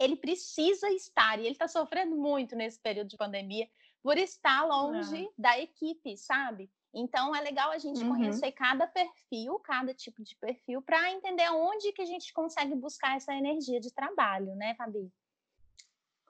Ele 0.00 0.16
precisa 0.16 0.88
estar, 0.90 1.38
e 1.38 1.42
ele 1.42 1.52
está 1.52 1.68
sofrendo 1.68 2.16
muito 2.16 2.56
nesse 2.56 2.80
período 2.80 3.08
de 3.08 3.16
pandemia, 3.16 3.68
por 4.02 4.16
estar 4.18 4.64
longe 4.64 5.26
ah. 5.26 5.32
da 5.38 5.58
equipe, 5.60 6.16
sabe? 6.16 6.70
Então 6.94 7.34
é 7.34 7.40
legal 7.40 7.70
a 7.70 7.78
gente 7.78 8.02
uhum. 8.02 8.10
conhecer 8.10 8.52
cada 8.52 8.86
perfil, 8.86 9.58
cada 9.60 9.94
tipo 9.94 10.22
de 10.22 10.36
perfil, 10.36 10.82
para 10.82 11.10
entender 11.10 11.48
onde 11.50 11.92
que 11.92 12.02
a 12.02 12.06
gente 12.06 12.32
consegue 12.32 12.74
buscar 12.74 13.16
essa 13.16 13.34
energia 13.34 13.80
de 13.80 13.92
trabalho, 13.92 14.54
né, 14.54 14.74
Fabi? 14.74 15.10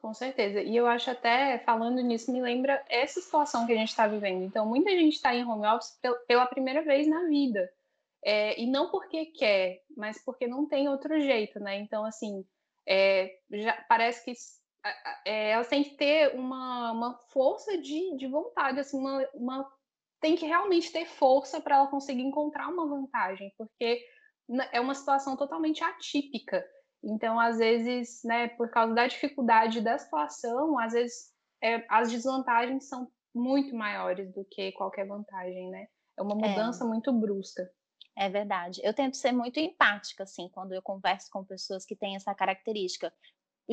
Com 0.02 0.12
certeza. 0.12 0.60
E 0.60 0.74
eu 0.76 0.86
acho 0.88 1.10
até, 1.10 1.58
falando 1.60 2.00
nisso, 2.00 2.32
me 2.32 2.42
lembra 2.42 2.84
essa 2.88 3.20
situação 3.20 3.64
que 3.66 3.72
a 3.72 3.76
gente 3.76 3.90
está 3.90 4.06
vivendo. 4.08 4.42
Então, 4.42 4.66
muita 4.66 4.90
gente 4.90 5.14
está 5.14 5.32
em 5.32 5.44
home 5.44 5.64
office 5.66 5.96
pela 6.26 6.44
primeira 6.44 6.82
vez 6.82 7.06
na 7.06 7.24
vida. 7.26 7.72
É, 8.24 8.60
e 8.60 8.66
não 8.66 8.90
porque 8.90 9.26
quer, 9.26 9.82
mas 9.96 10.22
porque 10.24 10.48
não 10.48 10.66
tem 10.66 10.88
outro 10.88 11.20
jeito, 11.20 11.60
né? 11.60 11.76
Então, 11.76 12.04
assim, 12.04 12.44
é, 12.86 13.32
já 13.50 13.74
parece 13.88 14.24
que 14.24 14.32
é, 15.24 15.50
elas 15.50 15.68
têm 15.68 15.84
que 15.84 15.94
ter 15.94 16.34
uma, 16.34 16.90
uma 16.90 17.14
força 17.28 17.78
de, 17.78 18.16
de 18.16 18.26
vontade, 18.26 18.80
assim, 18.80 18.98
uma, 18.98 19.28
uma 19.34 19.72
tem 20.22 20.36
que 20.36 20.46
realmente 20.46 20.92
ter 20.92 21.04
força 21.04 21.60
para 21.60 21.76
ela 21.76 21.88
conseguir 21.88 22.22
encontrar 22.22 22.68
uma 22.68 22.88
vantagem, 22.88 23.52
porque 23.58 24.00
é 24.70 24.80
uma 24.80 24.94
situação 24.94 25.36
totalmente 25.36 25.82
atípica. 25.82 26.64
Então, 27.04 27.38
às 27.38 27.58
vezes, 27.58 28.20
né, 28.24 28.48
por 28.48 28.70
causa 28.70 28.94
da 28.94 29.06
dificuldade 29.08 29.80
da 29.80 29.98
situação, 29.98 30.78
às 30.78 30.92
vezes 30.92 31.32
é, 31.62 31.84
as 31.90 32.10
desvantagens 32.10 32.88
são 32.88 33.10
muito 33.34 33.74
maiores 33.74 34.32
do 34.32 34.44
que 34.44 34.70
qualquer 34.72 35.06
vantagem, 35.06 35.68
né? 35.70 35.86
É 36.16 36.22
uma 36.22 36.34
é. 36.34 36.48
mudança 36.48 36.84
é. 36.84 36.86
muito 36.86 37.12
brusca. 37.12 37.68
É 38.16 38.28
verdade. 38.28 38.80
Eu 38.84 38.94
tento 38.94 39.16
ser 39.16 39.32
muito 39.32 39.58
empática, 39.58 40.22
assim, 40.22 40.48
quando 40.50 40.72
eu 40.72 40.82
converso 40.82 41.28
com 41.32 41.44
pessoas 41.44 41.84
que 41.84 41.96
têm 41.96 42.14
essa 42.14 42.34
característica. 42.34 43.12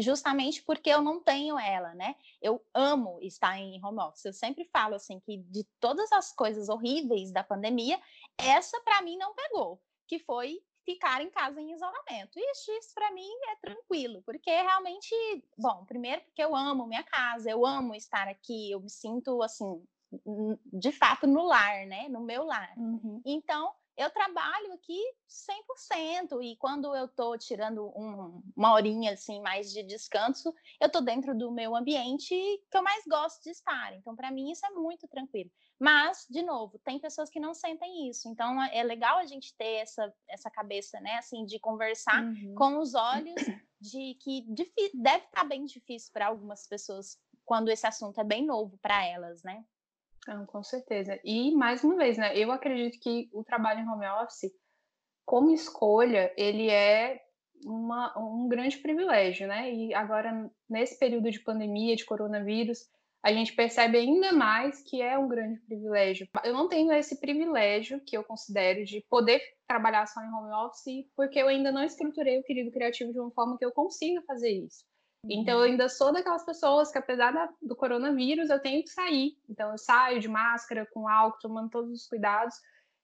Justamente 0.01 0.61
porque 0.63 0.89
eu 0.89 1.01
não 1.01 1.21
tenho 1.21 1.57
ela, 1.57 1.93
né? 1.93 2.15
Eu 2.41 2.63
amo 2.73 3.19
estar 3.21 3.57
em 3.57 3.83
home 3.83 3.99
office. 3.99 4.25
Eu 4.25 4.33
sempre 4.33 4.65
falo, 4.65 4.95
assim, 4.95 5.19
que 5.19 5.37
de 5.37 5.63
todas 5.79 6.11
as 6.11 6.31
coisas 6.33 6.69
horríveis 6.69 7.31
da 7.31 7.43
pandemia, 7.43 7.99
essa 8.37 8.79
para 8.81 9.01
mim 9.01 9.17
não 9.17 9.33
pegou, 9.33 9.81
que 10.07 10.19
foi 10.19 10.61
ficar 10.85 11.21
em 11.21 11.29
casa 11.29 11.61
em 11.61 11.71
isolamento. 11.73 12.37
E 12.37 12.51
isso 12.51 12.93
para 12.95 13.11
mim 13.11 13.29
é 13.51 13.55
tranquilo, 13.57 14.23
porque 14.25 14.49
realmente, 14.49 15.13
bom, 15.57 15.85
primeiro 15.85 16.21
porque 16.21 16.43
eu 16.43 16.55
amo 16.55 16.87
minha 16.87 17.03
casa, 17.03 17.49
eu 17.49 17.65
amo 17.65 17.93
estar 17.93 18.27
aqui, 18.27 18.71
eu 18.71 18.79
me 18.79 18.89
sinto 18.89 19.41
assim, 19.43 19.83
de 20.73 20.91
fato 20.91 21.27
no 21.27 21.43
lar, 21.43 21.85
né? 21.85 22.07
No 22.09 22.21
meu 22.21 22.43
lar. 22.43 22.73
Uhum. 22.77 23.21
Então, 23.25 23.71
eu 23.99 24.09
trabalho 24.09 24.71
aqui 24.71 24.97
100%, 25.91 26.41
e 26.41 26.55
quando 26.55 26.95
eu 26.95 27.03
estou 27.03 27.37
tirando 27.37 27.85
um, 27.89 28.41
uma 28.55 28.73
horinha 28.73 29.11
assim 29.11 29.41
mais 29.41 29.73
de 29.73 29.83
descanso, 29.83 30.53
eu 30.79 30.87
estou 30.87 31.01
dentro 31.01 31.37
do 31.37 31.51
meu 31.51 31.75
ambiente 31.75 32.29
que 32.29 32.77
eu 32.77 32.81
mais 32.81 33.03
gosto 33.05 33.43
de 33.43 33.49
estar. 33.49 33.93
Então, 33.97 34.15
para 34.15 34.31
mim, 34.31 34.51
isso 34.51 34.65
é 34.65 34.69
muito 34.69 35.05
tranquilo. 35.09 35.51
Mas, 35.77 36.25
de 36.29 36.41
novo, 36.41 36.79
tem 36.79 36.97
pessoas 36.97 37.29
que 37.29 37.41
não 37.41 37.53
sentem 37.53 38.09
isso. 38.09 38.29
Então, 38.29 38.63
é, 38.63 38.77
é 38.77 38.83
legal 38.83 39.17
a 39.17 39.25
gente 39.25 39.53
ter 39.57 39.81
essa, 39.81 40.13
essa 40.29 40.49
cabeça, 40.49 40.97
né, 41.01 41.17
assim, 41.17 41.45
de 41.45 41.59
conversar 41.59 42.23
uhum. 42.23 42.55
com 42.55 42.79
os 42.79 42.95
olhos 42.95 43.35
de 43.81 44.15
que 44.21 44.45
deve 44.93 45.25
estar 45.25 45.41
tá 45.41 45.43
bem 45.43 45.65
difícil 45.65 46.13
para 46.13 46.27
algumas 46.27 46.65
pessoas 46.65 47.19
quando 47.43 47.67
esse 47.67 47.85
assunto 47.85 48.17
é 48.21 48.23
bem 48.23 48.45
novo 48.45 48.77
para 48.77 49.05
elas, 49.05 49.43
né? 49.43 49.65
Não, 50.29 50.45
com 50.45 50.61
certeza. 50.61 51.19
E, 51.23 51.51
mais 51.55 51.83
uma 51.83 51.95
vez, 51.95 52.15
né, 52.15 52.37
eu 52.37 52.51
acredito 52.51 52.99
que 53.01 53.27
o 53.33 53.43
trabalho 53.43 53.79
em 53.79 53.89
home 53.89 54.07
office, 54.21 54.51
como 55.25 55.49
escolha, 55.49 56.31
ele 56.37 56.69
é 56.69 57.19
uma, 57.65 58.15
um 58.15 58.47
grande 58.47 58.77
privilégio, 58.77 59.47
né? 59.47 59.73
E 59.73 59.91
agora, 59.91 60.47
nesse 60.69 60.99
período 60.99 61.31
de 61.31 61.39
pandemia, 61.39 61.95
de 61.95 62.05
coronavírus, 62.05 62.77
a 63.23 63.33
gente 63.33 63.55
percebe 63.55 63.97
ainda 63.97 64.31
mais 64.31 64.83
que 64.83 65.01
é 65.01 65.17
um 65.17 65.27
grande 65.27 65.59
privilégio. 65.61 66.27
Eu 66.43 66.53
não 66.53 66.69
tenho 66.69 66.91
esse 66.93 67.19
privilégio 67.19 67.99
que 68.05 68.15
eu 68.15 68.23
considero 68.23 68.85
de 68.85 69.03
poder 69.09 69.41
trabalhar 69.67 70.05
só 70.05 70.21
em 70.21 70.31
home 70.31 70.53
office, 70.53 71.07
porque 71.15 71.39
eu 71.39 71.47
ainda 71.47 71.71
não 71.71 71.83
estruturei 71.83 72.39
o 72.39 72.43
querido 72.43 72.69
criativo 72.69 73.11
de 73.11 73.19
uma 73.19 73.31
forma 73.31 73.57
que 73.57 73.65
eu 73.65 73.71
consiga 73.71 74.21
fazer 74.27 74.51
isso. 74.51 74.85
Então, 75.25 75.55
eu 75.55 75.59
uhum. 75.59 75.71
ainda 75.71 75.89
sou 75.89 76.13
daquelas 76.13 76.45
pessoas 76.45 76.91
que, 76.91 76.97
apesar 76.97 77.31
da, 77.31 77.49
do 77.61 77.75
coronavírus, 77.75 78.49
eu 78.49 78.59
tenho 78.59 78.83
que 78.83 78.89
sair. 78.89 79.37
Então, 79.49 79.71
eu 79.71 79.77
saio 79.77 80.19
de 80.19 80.27
máscara, 80.27 80.87
com 80.93 81.09
álcool, 81.09 81.39
tomando 81.41 81.69
todos 81.69 81.91
os 81.91 82.07
cuidados, 82.07 82.55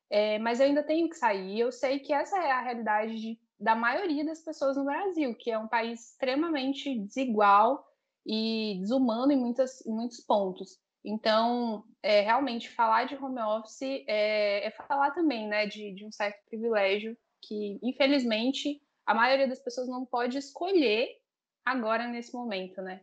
é, 0.10 0.40
mas 0.40 0.60
eu 0.60 0.68
ainda 0.68 0.84
tenho 0.84 1.10
que 1.10 1.18
sair. 1.18 1.56
E 1.56 1.60
eu 1.60 1.72
sei 1.72 2.00
que 2.00 2.14
essa 2.14 2.38
é 2.38 2.52
a 2.52 2.62
realidade 2.62 3.16
de, 3.20 3.40
da 3.60 3.76
maioria 3.76 4.24
das 4.24 4.42
pessoas 4.42 4.78
no 4.78 4.86
Brasil, 4.86 5.36
que 5.36 5.52
é 5.52 5.58
um 5.58 5.68
país 5.68 6.12
extremamente 6.12 7.00
desigual 7.00 7.86
e 8.26 8.78
desumano 8.80 9.32
em, 9.32 9.38
muitas, 9.38 9.86
em 9.86 9.92
muitos 9.92 10.22
pontos. 10.22 10.80
Então, 11.04 11.84
é, 12.02 12.22
realmente, 12.22 12.70
falar 12.70 13.04
de 13.04 13.16
home 13.16 13.40
office 13.42 13.82
é, 14.08 14.66
é 14.66 14.72
falar 14.72 15.12
também 15.12 15.48
né, 15.48 15.68
de, 15.68 15.94
de 15.94 16.06
um 16.06 16.12
certo 16.12 16.44
privilégio 16.50 17.16
que, 17.42 17.78
infelizmente, 17.84 18.82
a 19.06 19.14
maioria 19.14 19.48
das 19.48 19.60
pessoas 19.60 19.88
não 19.88 20.04
pode 20.04 20.38
escolher 20.38 21.08
agora 21.66 22.08
nesse 22.08 22.34
momento, 22.34 22.82
né? 22.82 23.02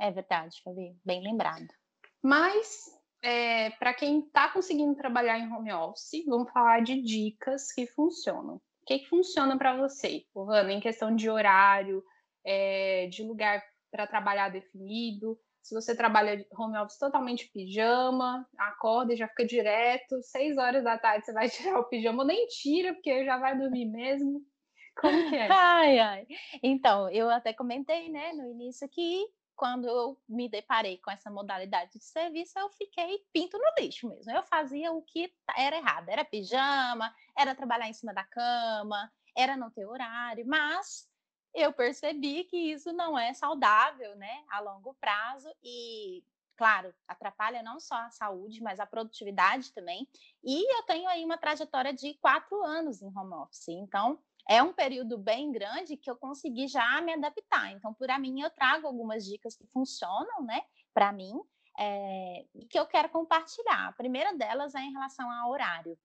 É 0.00 0.10
verdade, 0.10 0.60
Fabi, 0.62 0.96
bem 1.04 1.22
lembrado. 1.22 1.68
Mas 2.22 2.86
é, 3.22 3.70
para 3.70 3.94
quem 3.94 4.20
está 4.20 4.50
conseguindo 4.50 4.94
trabalhar 4.96 5.38
em 5.38 5.50
home 5.50 5.72
office, 5.72 6.24
vamos 6.26 6.50
falar 6.50 6.82
de 6.82 7.00
dicas 7.00 7.72
que 7.72 7.86
funcionam. 7.86 8.56
O 8.56 8.86
que, 8.86 8.98
que 8.98 9.08
funciona 9.08 9.56
para 9.56 9.76
você, 9.76 10.24
Rana, 10.36 10.72
em 10.72 10.80
questão 10.80 11.14
de 11.14 11.30
horário, 11.30 12.04
é, 12.44 13.06
de 13.06 13.22
lugar 13.22 13.62
para 13.90 14.06
trabalhar 14.06 14.50
definido? 14.50 15.38
Se 15.62 15.74
você 15.74 15.96
trabalha 15.96 16.44
home 16.58 16.76
office 16.76 16.98
totalmente 16.98 17.50
pijama, 17.50 18.46
acorda 18.58 19.14
e 19.14 19.16
já 19.16 19.26
fica 19.26 19.46
direto, 19.46 20.20
seis 20.20 20.58
horas 20.58 20.84
da 20.84 20.98
tarde 20.98 21.24
você 21.24 21.32
vai 21.32 21.48
tirar 21.48 21.78
o 21.78 21.88
pijama, 21.88 22.22
ou 22.22 22.26
nem 22.26 22.46
tira, 22.48 22.92
porque 22.92 23.24
já 23.24 23.38
vai 23.38 23.56
dormir 23.56 23.86
mesmo. 23.86 24.42
Como 24.96 25.28
que 25.28 25.36
é? 25.36 25.48
Ai, 25.50 25.98
ai. 25.98 26.26
Então, 26.62 27.10
eu 27.10 27.28
até 27.30 27.52
comentei, 27.52 28.08
né, 28.08 28.32
no 28.32 28.46
início 28.46 28.88
que 28.88 29.26
quando 29.56 29.86
eu 29.86 30.20
me 30.28 30.48
deparei 30.48 30.98
com 30.98 31.10
essa 31.10 31.30
modalidade 31.30 31.92
de 31.92 32.04
serviço, 32.04 32.58
eu 32.58 32.68
fiquei 32.70 33.24
pinto 33.32 33.56
no 33.56 33.82
lixo 33.82 34.08
mesmo. 34.08 34.32
Eu 34.32 34.42
fazia 34.42 34.92
o 34.92 35.02
que 35.02 35.32
era 35.56 35.76
errado. 35.76 36.08
Era 36.08 36.24
pijama, 36.24 37.14
era 37.36 37.54
trabalhar 37.54 37.88
em 37.88 37.92
cima 37.92 38.12
da 38.12 38.24
cama, 38.24 39.10
era 39.36 39.56
não 39.56 39.70
ter 39.70 39.86
horário, 39.86 40.44
mas 40.46 41.08
eu 41.54 41.72
percebi 41.72 42.44
que 42.44 42.56
isso 42.56 42.92
não 42.92 43.16
é 43.16 43.32
saudável, 43.32 44.16
né, 44.16 44.44
a 44.50 44.60
longo 44.60 44.94
prazo 45.00 45.48
e 45.62 46.24
claro, 46.56 46.94
atrapalha 47.08 47.62
não 47.62 47.80
só 47.80 47.96
a 47.96 48.10
saúde, 48.10 48.62
mas 48.62 48.78
a 48.78 48.86
produtividade 48.86 49.72
também. 49.72 50.08
E 50.42 50.76
eu 50.76 50.84
tenho 50.84 51.08
aí 51.08 51.24
uma 51.24 51.36
trajetória 51.36 51.92
de 51.92 52.14
quatro 52.14 52.62
anos 52.64 53.02
em 53.02 53.08
home 53.08 53.34
office, 53.34 53.68
então 53.68 54.20
é 54.48 54.62
um 54.62 54.72
período 54.72 55.16
bem 55.16 55.50
grande 55.50 55.96
que 55.96 56.10
eu 56.10 56.16
consegui 56.16 56.68
já 56.68 57.00
me 57.00 57.14
adaptar. 57.14 57.72
Então, 57.72 57.94
por 57.94 58.08
mim, 58.18 58.42
eu 58.42 58.50
trago 58.50 58.86
algumas 58.86 59.24
dicas 59.24 59.56
que 59.56 59.66
funcionam, 59.68 60.42
né, 60.42 60.62
para 60.92 61.12
mim, 61.12 61.40
é, 61.78 62.44
que 62.68 62.78
eu 62.78 62.86
quero 62.86 63.08
compartilhar. 63.08 63.88
A 63.88 63.92
primeira 63.92 64.34
delas 64.34 64.74
é 64.74 64.80
em 64.80 64.92
relação 64.92 65.30
ao 65.30 65.50
horário. 65.50 65.98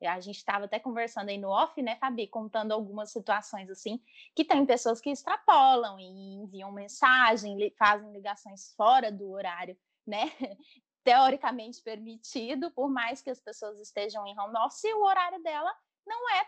A 0.00 0.18
gente 0.18 0.38
estava 0.38 0.64
até 0.64 0.80
conversando 0.80 1.28
aí 1.28 1.38
no 1.38 1.48
off, 1.48 1.80
né, 1.80 1.96
Fabi, 1.96 2.26
contando 2.26 2.72
algumas 2.72 3.12
situações 3.12 3.70
assim, 3.70 4.02
que 4.34 4.44
tem 4.44 4.66
pessoas 4.66 5.00
que 5.00 5.10
extrapolam 5.10 5.98
e 6.00 6.34
enviam 6.34 6.72
mensagem, 6.72 7.72
fazem 7.78 8.12
ligações 8.12 8.74
fora 8.74 9.12
do 9.12 9.30
horário, 9.30 9.78
né, 10.04 10.22
teoricamente 11.04 11.80
permitido, 11.82 12.70
por 12.72 12.90
mais 12.90 13.22
que 13.22 13.30
as 13.30 13.40
pessoas 13.40 13.78
estejam 13.80 14.26
em 14.26 14.38
home 14.38 14.58
office, 14.58 14.92
o 14.92 15.04
horário 15.04 15.40
dela 15.42 15.72
não 16.04 16.30
é 16.30 16.46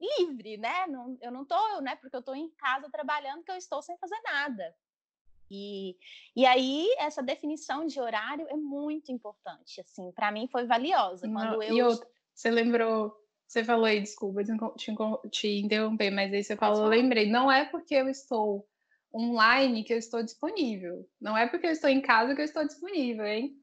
livre, 0.00 0.56
né? 0.56 0.86
Não, 0.86 1.16
eu 1.20 1.30
não 1.30 1.42
estou, 1.42 1.80
né? 1.80 1.96
Porque 1.96 2.14
eu 2.16 2.20
estou 2.20 2.34
em 2.34 2.50
casa 2.50 2.90
trabalhando, 2.90 3.44
que 3.44 3.50
eu 3.50 3.56
estou 3.56 3.82
sem 3.82 3.96
fazer 3.98 4.20
nada. 4.22 4.74
E, 5.50 5.96
e 6.34 6.46
aí, 6.46 6.88
essa 6.98 7.22
definição 7.22 7.86
de 7.86 8.00
horário 8.00 8.46
é 8.48 8.56
muito 8.56 9.12
importante, 9.12 9.80
assim, 9.80 10.10
para 10.12 10.32
mim 10.32 10.48
foi 10.48 10.66
valiosa. 10.66 11.28
Quando 11.28 11.52
não, 11.52 11.62
eu... 11.62 11.76
E 11.76 11.82
outra, 11.82 12.08
você 12.34 12.50
lembrou, 12.50 13.14
você 13.46 13.62
falou 13.62 13.84
aí, 13.84 14.00
desculpa 14.00 14.42
te, 14.42 14.94
te 15.30 15.48
interromper, 15.60 16.10
mas 16.10 16.32
aí 16.32 16.42
você 16.42 16.56
falou, 16.56 16.84
eu 16.84 16.88
lembrei, 16.88 17.30
não 17.30 17.52
é 17.52 17.64
porque 17.64 17.94
eu 17.94 18.08
estou 18.08 18.66
online 19.14 19.84
que 19.84 19.92
eu 19.92 19.98
estou 19.98 20.22
disponível, 20.22 21.08
não 21.20 21.36
é 21.36 21.46
porque 21.46 21.66
eu 21.66 21.70
estou 21.70 21.88
em 21.88 22.00
casa 22.00 22.34
que 22.34 22.40
eu 22.40 22.44
estou 22.44 22.66
disponível, 22.66 23.24
hein? 23.24 23.56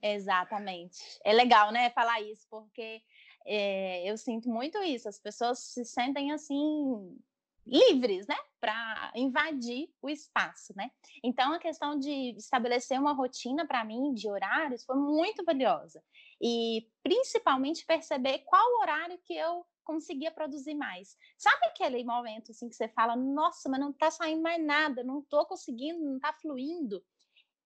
Exatamente. 0.00 0.98
É 1.24 1.32
legal, 1.32 1.70
né, 1.70 1.90
falar 1.90 2.20
isso, 2.22 2.46
porque 2.48 3.02
é, 3.44 4.10
eu 4.10 4.16
sinto 4.16 4.48
muito 4.48 4.78
isso, 4.82 5.08
as 5.08 5.18
pessoas 5.18 5.58
se 5.58 5.84
sentem 5.84 6.32
assim 6.32 7.18
livres, 7.66 8.26
né, 8.26 8.36
para 8.60 9.10
invadir 9.14 9.88
o 10.02 10.08
espaço, 10.10 10.74
né? 10.76 10.90
Então 11.22 11.52
a 11.52 11.58
questão 11.58 11.98
de 11.98 12.34
estabelecer 12.36 13.00
uma 13.00 13.12
rotina 13.12 13.66
para 13.66 13.84
mim 13.84 14.12
de 14.12 14.28
horários 14.28 14.84
foi 14.84 14.96
muito 14.96 15.42
valiosa 15.44 16.02
e 16.40 16.86
principalmente 17.02 17.86
perceber 17.86 18.40
qual 18.40 18.80
horário 18.80 19.18
que 19.24 19.34
eu 19.34 19.64
conseguia 19.82 20.30
produzir 20.30 20.74
mais. 20.74 21.16
Sabe 21.38 21.66
aquele 21.66 22.02
momento 22.04 22.50
assim 22.50 22.68
que 22.68 22.74
você 22.74 22.88
fala, 22.88 23.16
nossa, 23.16 23.68
mas 23.68 23.80
não 23.80 23.90
está 23.90 24.10
saindo 24.10 24.42
mais 24.42 24.62
nada, 24.64 25.04
não 25.04 25.20
estou 25.20 25.44
conseguindo, 25.46 26.02
não 26.02 26.16
está 26.16 26.32
fluindo. 26.34 27.02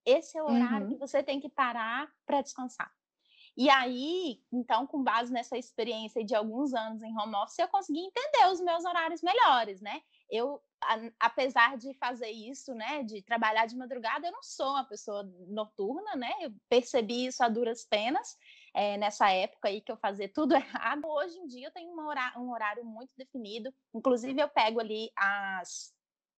Esse 0.05 0.38
é 0.38 0.43
o 0.43 0.47
horário 0.47 0.87
uhum. 0.87 0.93
que 0.93 0.99
você 0.99 1.23
tem 1.23 1.41
que 1.41 1.49
parar 1.49 2.11
para 2.25 2.41
descansar. 2.41 2.91
E 3.59 3.68
aí, 3.68 4.40
então, 4.53 4.87
com 4.87 5.03
base 5.03 5.33
nessa 5.33 5.59
experiência 5.59 6.25
de 6.25 6.33
alguns 6.33 6.73
anos 6.73 7.03
em 7.03 7.18
home 7.18 7.35
office, 7.35 7.59
eu 7.59 7.66
consegui 7.66 7.99
entender 7.99 8.47
os 8.53 8.61
meus 8.61 8.85
horários 8.85 9.21
melhores, 9.21 9.81
né? 9.81 10.01
Eu, 10.31 10.62
apesar 11.18 11.77
de 11.77 11.92
fazer 11.94 12.31
isso, 12.31 12.73
né, 12.73 13.03
de 13.03 13.21
trabalhar 13.21 13.66
de 13.66 13.77
madrugada, 13.77 14.29
eu 14.29 14.33
não 14.33 14.44
sou 14.44 14.71
uma 14.71 14.85
pessoa 14.85 15.25
noturna, 15.49 16.14
né? 16.14 16.33
Eu 16.40 16.55
percebi 16.68 17.27
isso 17.27 17.42
a 17.42 17.49
duras 17.49 17.85
penas 17.85 18.38
é, 18.73 18.97
nessa 18.97 19.29
época 19.33 19.66
aí 19.66 19.81
que 19.81 19.90
eu 19.90 19.97
fazia 19.97 20.33
tudo 20.33 20.55
errado. 20.55 21.05
Hoje 21.05 21.37
em 21.37 21.49
dia 21.49 21.66
eu 21.66 21.73
tenho 21.73 21.99
horário, 21.99 22.40
um 22.40 22.53
horário 22.53 22.85
muito 22.85 23.11
definido. 23.16 23.75
Inclusive, 23.92 24.40
eu 24.40 24.49
pego 24.49 24.79
ali 24.79 25.11
as 25.16 25.92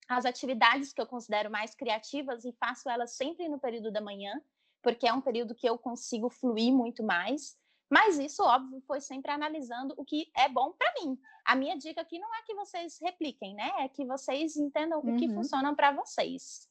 as 0.09 0.25
atividades 0.25 0.93
que 0.93 1.01
eu 1.01 1.07
considero 1.07 1.49
mais 1.49 1.73
criativas 1.73 2.45
e 2.45 2.53
faço 2.55 2.91
elas 2.91 3.13
sempre 3.13 3.49
no 3.49 3.61
período 3.61 3.93
da 3.93 4.01
manhã 4.01 4.43
porque 4.83 5.07
é 5.07 5.13
um 5.13 5.21
período 5.21 5.55
que 5.55 5.69
eu 5.69 5.79
consigo 5.79 6.29
fluir 6.29 6.73
muito 6.73 7.03
mais. 7.03 7.59
Mas 7.91 8.19
isso, 8.19 8.43
óbvio, 8.43 8.81
foi 8.87 9.01
sempre 9.01 9.33
analisando 9.33 9.95
o 9.97 10.05
que 10.05 10.31
é 10.37 10.49
bom 10.49 10.73
para 10.73 10.93
mim. 11.01 11.19
A 11.45 11.57
minha 11.57 11.77
dica 11.77 12.01
aqui 12.01 12.19
não 12.19 12.33
é 12.37 12.43
que 12.43 12.55
vocês 12.55 12.99
repliquem, 13.03 13.55
né? 13.55 13.69
É 13.81 13.89
que 13.89 14.05
vocês 14.05 14.57
entendam 14.57 15.01
uhum. 15.01 15.17
o 15.17 15.19
que 15.19 15.27
uhum. 15.27 15.35
funciona 15.35 15.75
para 15.75 15.91
vocês. 15.91 16.69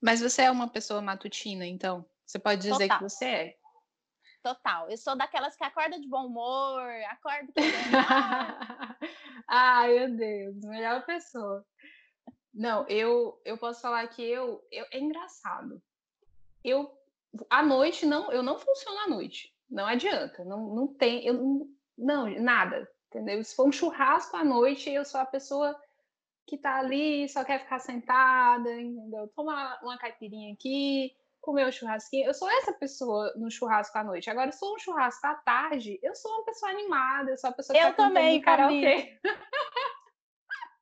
Mas 0.00 0.20
você 0.20 0.42
é 0.42 0.50
uma 0.50 0.68
pessoa 0.68 1.02
matutina, 1.02 1.66
então? 1.66 2.08
Você 2.24 2.38
pode 2.38 2.62
dizer 2.62 2.88
Total. 2.88 2.98
que 2.98 3.04
você 3.04 3.24
é? 3.24 3.56
Total. 4.42 4.88
Eu 4.88 4.96
sou 4.96 5.16
daquelas 5.16 5.56
que 5.56 5.64
acorda 5.64 6.00
de 6.00 6.08
bom 6.08 6.26
humor, 6.26 6.88
acorda. 7.10 7.52
Ai, 9.48 9.92
meu 9.92 10.16
Deus, 10.16 10.56
melhor 10.64 11.04
pessoa. 11.04 11.66
Não, 12.54 12.86
eu, 12.88 13.40
eu 13.44 13.58
posso 13.58 13.80
falar 13.80 14.06
que 14.08 14.22
eu, 14.22 14.62
eu 14.70 14.86
é 14.92 14.98
engraçado. 14.98 15.82
Eu 16.68 16.98
à 17.50 17.62
noite 17.62 18.06
não, 18.06 18.32
eu 18.32 18.42
não 18.42 18.58
funciono 18.58 18.98
à 19.00 19.08
noite. 19.08 19.54
Não 19.70 19.86
adianta, 19.86 20.44
não, 20.44 20.74
não 20.74 20.86
tem, 20.86 21.26
eu 21.26 21.68
não, 21.96 22.26
nada, 22.40 22.88
entendeu? 23.08 23.42
Se 23.44 23.54
for 23.54 23.68
um 23.68 23.72
churrasco 23.72 24.36
à 24.36 24.44
noite, 24.44 24.90
eu 24.90 25.04
sou 25.04 25.20
a 25.20 25.26
pessoa 25.26 25.78
que 26.46 26.56
tá 26.56 26.78
ali, 26.78 27.28
só 27.28 27.44
quer 27.44 27.60
ficar 27.60 27.78
sentada, 27.78 28.72
entendeu? 28.72 29.28
Tomar 29.28 29.78
uma 29.82 29.98
caipirinha 29.98 30.54
aqui, 30.54 31.14
comer 31.40 31.66
um 31.66 31.72
churrasquinho. 31.72 32.26
Eu 32.26 32.34
sou 32.34 32.50
essa 32.50 32.72
pessoa 32.72 33.32
no 33.36 33.50
churrasco 33.50 33.96
à 33.98 34.02
noite. 34.02 34.30
Agora, 34.30 34.50
se 34.50 34.58
for 34.58 34.74
um 34.74 34.78
churrasco 34.78 35.26
à 35.26 35.34
tarde, 35.34 35.98
eu 36.02 36.14
sou 36.14 36.30
uma 36.32 36.44
pessoa 36.44 36.72
animada, 36.72 37.30
eu 37.30 37.36
sou 37.36 37.50
a 37.50 37.52
pessoa 37.52 37.78
que 37.78 37.84
eu 37.84 37.90
tá 37.90 38.06
também, 38.06 38.40
karaokê. 38.40 39.20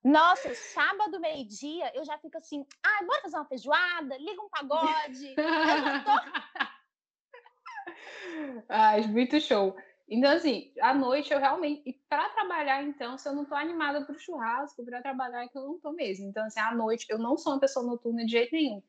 Nossa, 0.06 0.54
sábado, 0.54 1.18
meio-dia, 1.18 1.90
eu 1.92 2.04
já 2.04 2.16
fico 2.16 2.38
assim, 2.38 2.64
ai, 2.80 3.04
bora 3.04 3.22
fazer 3.22 3.36
uma 3.38 3.44
feijoada, 3.44 4.16
liga 4.16 4.40
um 4.40 4.48
pagode. 4.48 5.34
tô... 5.34 6.12
Ai, 8.68 9.00
muito 9.08 9.40
show. 9.40 9.76
Então, 10.08 10.30
assim, 10.30 10.72
à 10.80 10.94
noite 10.94 11.32
eu 11.32 11.40
realmente. 11.40 11.82
E 11.84 11.92
para 12.08 12.28
trabalhar, 12.28 12.84
então, 12.84 13.18
se 13.18 13.28
eu 13.28 13.32
não 13.32 13.44
tô 13.44 13.56
animada 13.56 14.04
pro 14.04 14.16
churrasco, 14.16 14.84
para 14.84 15.02
trabalhar 15.02 15.42
é 15.42 15.48
que 15.48 15.58
eu 15.58 15.64
não 15.64 15.80
tô 15.80 15.90
mesmo. 15.90 16.28
Então, 16.28 16.46
assim, 16.46 16.60
à 16.60 16.72
noite 16.72 17.04
eu 17.08 17.18
não 17.18 17.36
sou 17.36 17.54
uma 17.54 17.60
pessoa 17.60 17.84
noturna 17.84 18.24
de 18.24 18.30
jeito 18.30 18.52
nenhum. 18.52 18.80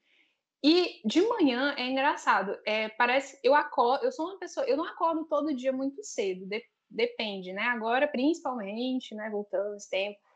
E 0.63 1.01
de 1.03 1.23
manhã 1.23 1.73
é 1.79 1.87
engraçado. 1.87 2.59
É, 2.63 2.89
parece. 2.89 3.39
Eu 3.43 3.55
acordo. 3.55 4.05
Eu 4.05 4.11
sou 4.11 4.27
uma 4.27 4.37
pessoa. 4.37 4.67
Eu 4.67 4.77
não 4.77 4.85
acordo 4.85 5.25
todo 5.25 5.55
dia 5.55 5.73
muito 5.73 6.03
cedo. 6.03 6.45
De, 6.45 6.63
depende, 6.87 7.53
né? 7.53 7.63
Agora, 7.63 8.07
principalmente, 8.07 9.15
né? 9.15 9.31
Voltando 9.31 9.75
esse 9.75 9.89
tempo. 9.89 10.26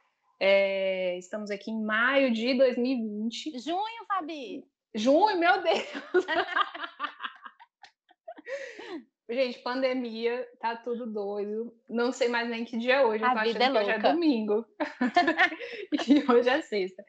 É, 0.44 1.20
estamos 1.20 1.52
aqui 1.52 1.70
em 1.70 1.84
maio 1.84 2.34
de 2.34 2.58
2020. 2.58 3.60
Junho, 3.60 4.06
Fabi! 4.08 4.66
Junho, 4.96 5.38
meu 5.38 5.62
Deus! 5.62 5.78
Gente, 9.30 9.60
pandemia, 9.60 10.50
tá 10.60 10.76
tudo 10.76 11.06
doido. 11.06 11.72
Não 11.88 12.12
sei 12.12 12.28
mais 12.28 12.50
nem 12.50 12.66
que 12.66 12.76
dia 12.76 12.96
é 12.96 13.06
hoje. 13.06 13.24
Eu 13.24 13.30
tô 13.30 13.38
A 13.38 13.44
vida 13.44 13.64
é 13.64 13.70
louca. 13.70 13.82
hoje 13.82 13.92
é 13.92 14.00
domingo. 14.00 14.66
e 16.10 16.32
hoje 16.32 16.50
é 16.50 16.62
sexta. 16.64 17.06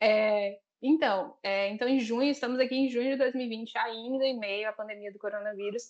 É, 0.00 0.58
então, 0.80 1.36
é, 1.42 1.68
então, 1.68 1.86
em 1.86 2.00
junho, 2.00 2.30
estamos 2.30 2.58
aqui 2.58 2.74
em 2.74 2.88
junho 2.88 3.10
de 3.10 3.18
2020, 3.18 3.76
ainda 3.76 4.24
em 4.24 4.38
meio 4.38 4.66
à 4.66 4.72
pandemia 4.72 5.12
do 5.12 5.18
coronavírus. 5.18 5.82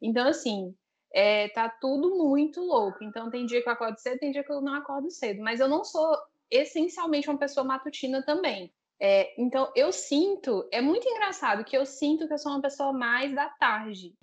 Então, 0.00 0.28
assim, 0.28 0.72
é, 1.12 1.48
tá 1.48 1.68
tudo 1.68 2.16
muito 2.16 2.60
louco. 2.60 3.02
Então, 3.02 3.30
tem 3.30 3.46
dia 3.46 3.60
que 3.60 3.68
eu 3.68 3.72
acordo 3.72 3.98
cedo, 3.98 4.20
tem 4.20 4.30
dia 4.30 4.44
que 4.44 4.52
eu 4.52 4.60
não 4.60 4.74
acordo 4.74 5.10
cedo. 5.10 5.42
Mas 5.42 5.58
eu 5.58 5.68
não 5.68 5.82
sou 5.82 6.16
essencialmente 6.50 7.28
uma 7.28 7.38
pessoa 7.38 7.64
matutina 7.64 8.22
também. 8.22 8.72
É, 8.98 9.34
então, 9.40 9.70
eu 9.76 9.92
sinto, 9.92 10.66
é 10.72 10.80
muito 10.80 11.06
engraçado 11.06 11.64
que 11.64 11.76
eu 11.76 11.84
sinto 11.84 12.26
que 12.26 12.32
eu 12.32 12.38
sou 12.38 12.52
uma 12.52 12.62
pessoa 12.62 12.92
mais 12.92 13.34
da 13.34 13.48
tarde. 13.50 14.14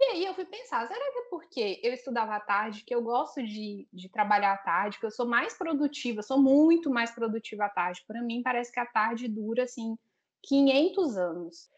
E 0.00 0.04
aí 0.04 0.24
eu 0.26 0.34
fui 0.34 0.44
pensar, 0.44 0.86
será 0.86 1.12
que 1.12 1.18
é 1.18 1.22
porque 1.30 1.80
eu 1.82 1.92
estudava 1.94 2.34
à 2.34 2.40
tarde, 2.40 2.84
que 2.84 2.94
eu 2.94 3.02
gosto 3.02 3.42
de, 3.42 3.88
de 3.92 4.08
trabalhar 4.08 4.52
à 4.52 4.58
tarde, 4.58 4.98
que 4.98 5.06
eu 5.06 5.10
sou 5.10 5.26
mais 5.26 5.56
produtiva, 5.56 6.20
sou 6.20 6.38
muito 6.38 6.90
mais 6.90 7.12
produtiva 7.12 7.64
à 7.64 7.68
tarde. 7.68 8.04
Para 8.06 8.20
mim, 8.20 8.42
parece 8.42 8.72
que 8.72 8.80
a 8.80 8.86
tarde 8.86 9.28
dura, 9.28 9.62
assim, 9.62 9.96
500 10.42 11.16
anos. 11.16 11.70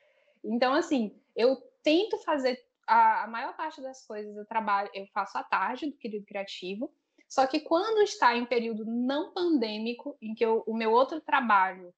Então, 0.43 0.75
assim, 0.75 1.17
eu 1.37 1.57
tento 1.83 2.19
fazer 2.25 2.61
a, 2.87 3.25
a 3.25 3.27
maior 3.27 3.55
parte 3.57 3.81
das 3.81 4.05
coisas, 4.07 4.37
eu 4.37 4.47
trabalho, 4.47 4.91
eu 4.95 5.07
faço 5.13 5.37
à 5.39 5.45
tarde 5.45 5.87
do 5.87 5.97
querido 5.97 6.25
criativo, 6.25 6.93
só 7.29 7.47
que 7.47 7.61
quando 7.61 8.03
está 8.03 8.37
em 8.37 8.47
período 8.47 8.85
não 8.85 9.33
pandêmico, 9.33 10.17
em 10.21 10.35
que 10.35 10.45
eu, 10.45 10.63
o 10.67 10.75
meu 10.75 10.93
outro 10.93 11.21
trabalho 11.21 11.93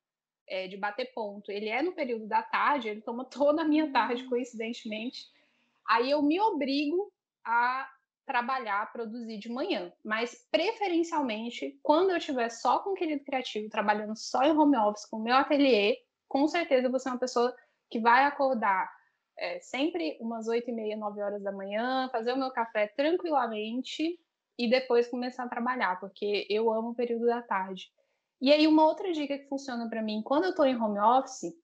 é, 0.48 0.66
de 0.66 0.76
bater 0.76 1.12
ponto, 1.12 1.52
ele 1.52 1.68
é 1.68 1.82
no 1.82 1.92
período 1.92 2.26
da 2.26 2.42
tarde, 2.42 2.88
ele 2.88 3.02
toma 3.02 3.24
toda 3.28 3.62
a 3.62 3.64
minha 3.64 3.90
tarde, 3.92 4.22
uhum. 4.22 4.30
coincidentemente. 4.30 5.26
Aí 5.86 6.10
eu 6.10 6.22
me 6.22 6.40
obrigo 6.40 7.12
a 7.44 7.88
trabalhar, 8.26 8.92
produzir 8.92 9.38
de 9.38 9.48
manhã, 9.48 9.90
mas 10.04 10.46
preferencialmente 10.50 11.78
quando 11.82 12.10
eu 12.10 12.18
estiver 12.18 12.50
só 12.50 12.78
com 12.80 12.90
o 12.90 12.94
querido 12.94 13.24
criativo, 13.24 13.70
trabalhando 13.70 14.14
só 14.16 14.42
em 14.42 14.50
home 14.50 14.76
office, 14.76 15.06
com 15.06 15.16
o 15.16 15.22
meu 15.22 15.34
ateliê, 15.34 15.96
com 16.28 16.46
certeza 16.46 16.90
você 16.90 17.08
é 17.08 17.12
uma 17.12 17.18
pessoa 17.18 17.56
que 17.90 17.98
vai 17.98 18.24
acordar 18.24 18.92
é, 19.38 19.60
sempre 19.60 20.18
umas 20.20 20.46
oito 20.46 20.68
e 20.68 20.72
meia, 20.74 20.96
nove 20.96 21.22
horas 21.22 21.42
da 21.42 21.50
manhã, 21.50 22.08
fazer 22.12 22.32
o 22.32 22.36
meu 22.36 22.50
café 22.50 22.88
tranquilamente 22.88 24.20
e 24.59 24.68
depois 24.68 25.09
começar 25.09 25.44
a 25.44 25.49
trabalhar, 25.49 26.01
porque 26.01 26.47
eu 26.51 26.71
amo 26.73 26.90
o 26.90 26.94
período 26.94 27.27
da 27.27 27.40
tarde. 27.40 27.92
E 28.40 28.53
aí, 28.53 28.66
uma 28.66 28.85
outra 28.85 29.12
dica 29.12 29.38
que 29.38 29.49
funciona 29.49 29.88
para 29.88 30.03
mim, 30.03 30.23
quando 30.23 30.44
eu 30.44 30.51
estou 30.51 30.66
em 30.66 30.77
home 30.77 30.99
office, 30.99 31.55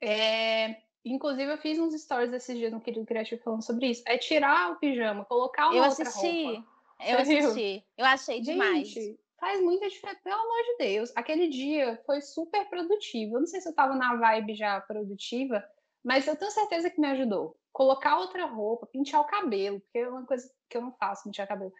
é 0.00 0.76
Inclusive, 1.06 1.52
eu 1.52 1.58
fiz 1.58 1.78
uns 1.78 1.94
stories 1.94 2.32
esses 2.32 2.58
dias 2.58 2.72
no 2.72 2.80
Querido 2.80 3.06
Criativo 3.06 3.40
falando 3.40 3.62
sobre 3.62 3.86
isso. 3.86 4.02
É 4.06 4.18
tirar 4.18 4.72
o 4.72 4.76
pijama, 4.76 5.24
colocar 5.24 5.68
uma 5.68 5.76
eu 5.76 5.84
outra 5.84 6.02
assisti, 6.02 6.44
roupa. 6.44 6.64
Eu 7.06 7.18
assisti. 7.18 7.84
Eu 7.96 8.04
achei 8.04 8.36
Gente, 8.38 8.46
demais. 8.46 8.94
Faz 9.38 9.62
muita 9.62 9.88
diferença, 9.88 10.18
pelo 10.24 10.34
amor 10.34 10.62
de 10.64 10.76
Deus. 10.78 11.12
Aquele 11.14 11.46
dia 11.46 12.02
foi 12.04 12.20
super 12.20 12.68
produtivo. 12.68 13.36
Eu 13.36 13.40
não 13.40 13.46
sei 13.46 13.60
se 13.60 13.68
eu 13.68 13.74
tava 13.74 13.94
na 13.94 14.16
vibe 14.16 14.56
já 14.56 14.80
produtiva, 14.80 15.64
mas 16.02 16.26
eu 16.26 16.34
tenho 16.34 16.50
certeza 16.50 16.90
que 16.90 17.00
me 17.00 17.06
ajudou. 17.06 17.56
Colocar 17.72 18.18
outra 18.18 18.44
roupa, 18.46 18.86
pentear 18.86 19.22
o 19.22 19.26
cabelo, 19.26 19.78
porque 19.78 19.98
é 19.98 20.08
uma 20.08 20.26
coisa 20.26 20.50
que 20.68 20.76
eu 20.76 20.82
não 20.82 20.90
faço, 20.90 21.22
pentear 21.24 21.46
cabelo. 21.46 21.72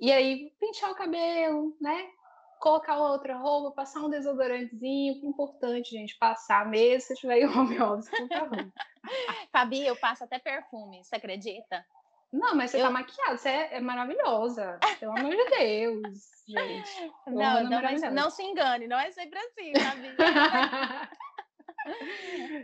E 0.00 0.12
aí, 0.12 0.52
pentear 0.58 0.90
o 0.90 0.96
cabelo, 0.96 1.76
né? 1.80 2.10
colocar 2.64 2.96
outra 2.96 3.36
roupa, 3.36 3.72
passar 3.72 4.00
um 4.00 4.08
desodorantezinho, 4.08 5.20
que 5.20 5.26
é 5.26 5.28
importante, 5.28 5.90
gente, 5.90 6.16
passar 6.16 6.66
mesmo 6.66 7.02
se 7.02 7.14
tiver 7.14 7.44
home 7.44 7.78
office, 7.78 8.08
por 8.08 8.26
favor. 8.26 8.72
Fabi, 9.52 9.86
eu 9.86 9.94
passo 9.96 10.24
até 10.24 10.38
perfume, 10.38 11.04
você 11.04 11.16
acredita? 11.16 11.84
Não, 12.32 12.54
mas 12.54 12.70
você 12.70 12.78
tá 12.78 12.84
eu... 12.84 12.86
tá 12.86 12.90
maquiada, 12.90 13.36
você 13.36 13.48
é, 13.50 13.76
é, 13.76 13.80
maravilhosa. 13.80 14.78
Pelo 14.98 15.12
amor 15.12 15.36
de 15.36 15.44
Deus, 15.50 16.18
gente. 16.48 17.12
Não, 17.26 17.64
não, 17.64 17.82
mas 17.82 18.00
não 18.10 18.30
se 18.30 18.42
engane, 18.42 18.88
não 18.88 18.98
é 18.98 19.10
sempre 19.10 19.38
assim, 19.38 19.72
Fabi. 19.78 20.16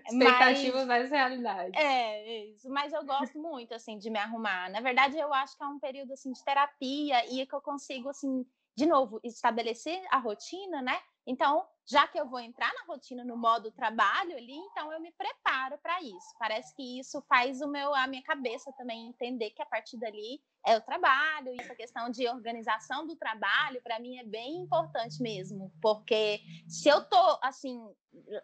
Expectativas 0.06 0.86
mais 0.86 1.10
realidade. 1.10 1.76
É, 1.76 2.44
isso. 2.46 2.68
Mas 2.70 2.92
eu 2.92 3.04
gosto 3.04 3.38
muito, 3.38 3.74
assim, 3.74 3.98
de 3.98 4.10
me 4.10 4.18
arrumar. 4.18 4.70
Na 4.70 4.80
verdade, 4.80 5.18
eu 5.18 5.32
acho 5.32 5.56
que 5.56 5.62
é 5.62 5.66
um 5.66 5.78
período, 5.78 6.12
assim, 6.12 6.32
de 6.32 6.44
terapia 6.44 7.24
e 7.32 7.46
que 7.46 7.54
eu 7.54 7.60
consigo, 7.60 8.08
assim, 8.08 8.44
de 8.76 8.86
novo, 8.86 9.20
estabelecer 9.22 10.02
a 10.10 10.18
rotina, 10.18 10.82
né? 10.82 10.98
Então, 11.26 11.66
já 11.86 12.08
que 12.08 12.18
eu 12.18 12.28
vou 12.28 12.40
entrar 12.40 12.72
na 12.74 12.92
rotina 12.92 13.24
no 13.24 13.36
modo 13.36 13.70
trabalho 13.70 14.36
ali, 14.36 14.56
então 14.56 14.92
eu 14.92 15.00
me 15.00 15.12
preparo 15.12 15.78
para 15.78 16.00
isso. 16.02 16.34
Parece 16.38 16.74
que 16.74 16.98
isso 16.98 17.22
faz 17.28 17.60
o 17.60 17.68
meu, 17.68 17.94
a 17.94 18.06
minha 18.06 18.22
cabeça 18.22 18.72
também 18.76 19.06
entender 19.06 19.50
que 19.50 19.62
a 19.62 19.66
partir 19.66 19.98
dali 19.98 20.40
é 20.66 20.76
o 20.76 20.80
trabalho, 20.80 21.54
e 21.54 21.60
essa 21.60 21.74
questão 21.74 22.10
de 22.10 22.28
organização 22.28 23.06
do 23.06 23.16
trabalho, 23.16 23.80
para 23.82 23.98
mim 23.98 24.18
é 24.18 24.24
bem 24.24 24.62
importante 24.62 25.22
mesmo, 25.22 25.72
porque 25.80 26.40
se 26.68 26.88
eu 26.88 27.04
tô 27.04 27.38
assim 27.42 27.80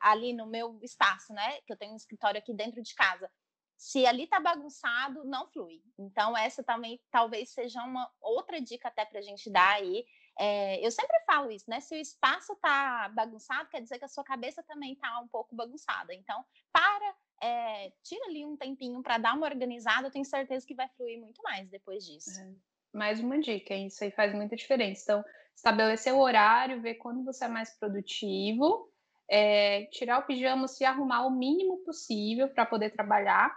ali 0.00 0.33
no 0.33 0.46
meu 0.46 0.79
espaço, 0.83 1.33
né, 1.33 1.61
que 1.66 1.72
eu 1.72 1.76
tenho 1.76 1.92
um 1.92 1.96
escritório 1.96 2.38
aqui 2.38 2.55
dentro 2.55 2.83
de 2.83 2.94
casa, 2.94 3.31
se 3.76 4.07
ali 4.07 4.26
tá 4.26 4.40
bagunçado, 4.40 5.24
não 5.24 5.46
flui. 5.48 5.83
Então, 5.98 6.37
essa 6.37 6.64
também 6.64 6.98
talvez 7.11 7.50
seja 7.50 7.83
uma 7.83 8.11
outra 8.20 8.61
dica 8.61 8.88
até 8.88 9.05
para 9.05 9.18
a 9.18 9.22
gente 9.22 9.50
dar 9.50 9.74
aí, 9.74 10.05
é, 10.38 10.85
eu 10.85 10.90
sempre 10.90 11.16
falo 11.26 11.50
isso, 11.50 11.64
né? 11.68 11.81
Se 11.81 11.94
o 11.94 11.98
espaço 11.98 12.52
está 12.52 13.09
bagunçado, 13.11 13.68
quer 13.68 13.81
dizer 13.81 13.98
que 13.98 14.05
a 14.05 14.09
sua 14.09 14.24
cabeça 14.24 14.62
também 14.62 14.92
está 14.92 15.18
um 15.20 15.29
pouco 15.29 15.55
bagunçada. 15.55 16.14
Então, 16.14 16.44
para, 16.72 17.14
é, 17.42 17.92
tira 18.03 18.27
ali 18.27 18.44
um 18.44 18.57
tempinho 18.57 19.03
para 19.03 19.18
dar 19.18 19.35
uma 19.35 19.46
organizada, 19.46 20.07
eu 20.07 20.11
tenho 20.11 20.25
certeza 20.25 20.66
que 20.66 20.75
vai 20.75 20.88
fluir 20.96 21.20
muito 21.20 21.42
mais 21.42 21.68
depois 21.68 22.05
disso. 22.05 22.40
É. 22.40 22.55
Mais 22.92 23.20
uma 23.20 23.38
dica, 23.38 23.75
isso 23.75 24.03
aí 24.03 24.11
faz 24.11 24.35
muita 24.35 24.57
diferença. 24.57 25.03
Então, 25.03 25.25
estabelecer 25.55 26.14
o 26.14 26.20
horário, 26.20 26.81
ver 26.81 26.94
quando 26.94 27.25
você 27.25 27.44
é 27.44 27.49
mais 27.49 27.77
produtivo, 27.79 28.90
é, 29.29 29.87
tirar 29.87 30.18
o 30.18 30.27
pijama, 30.27 30.68
se 30.68 30.85
arrumar 30.85 31.27
o 31.27 31.31
mínimo 31.31 31.79
possível 31.85 32.49
para 32.49 32.64
poder 32.64 32.90
trabalhar 32.90 33.55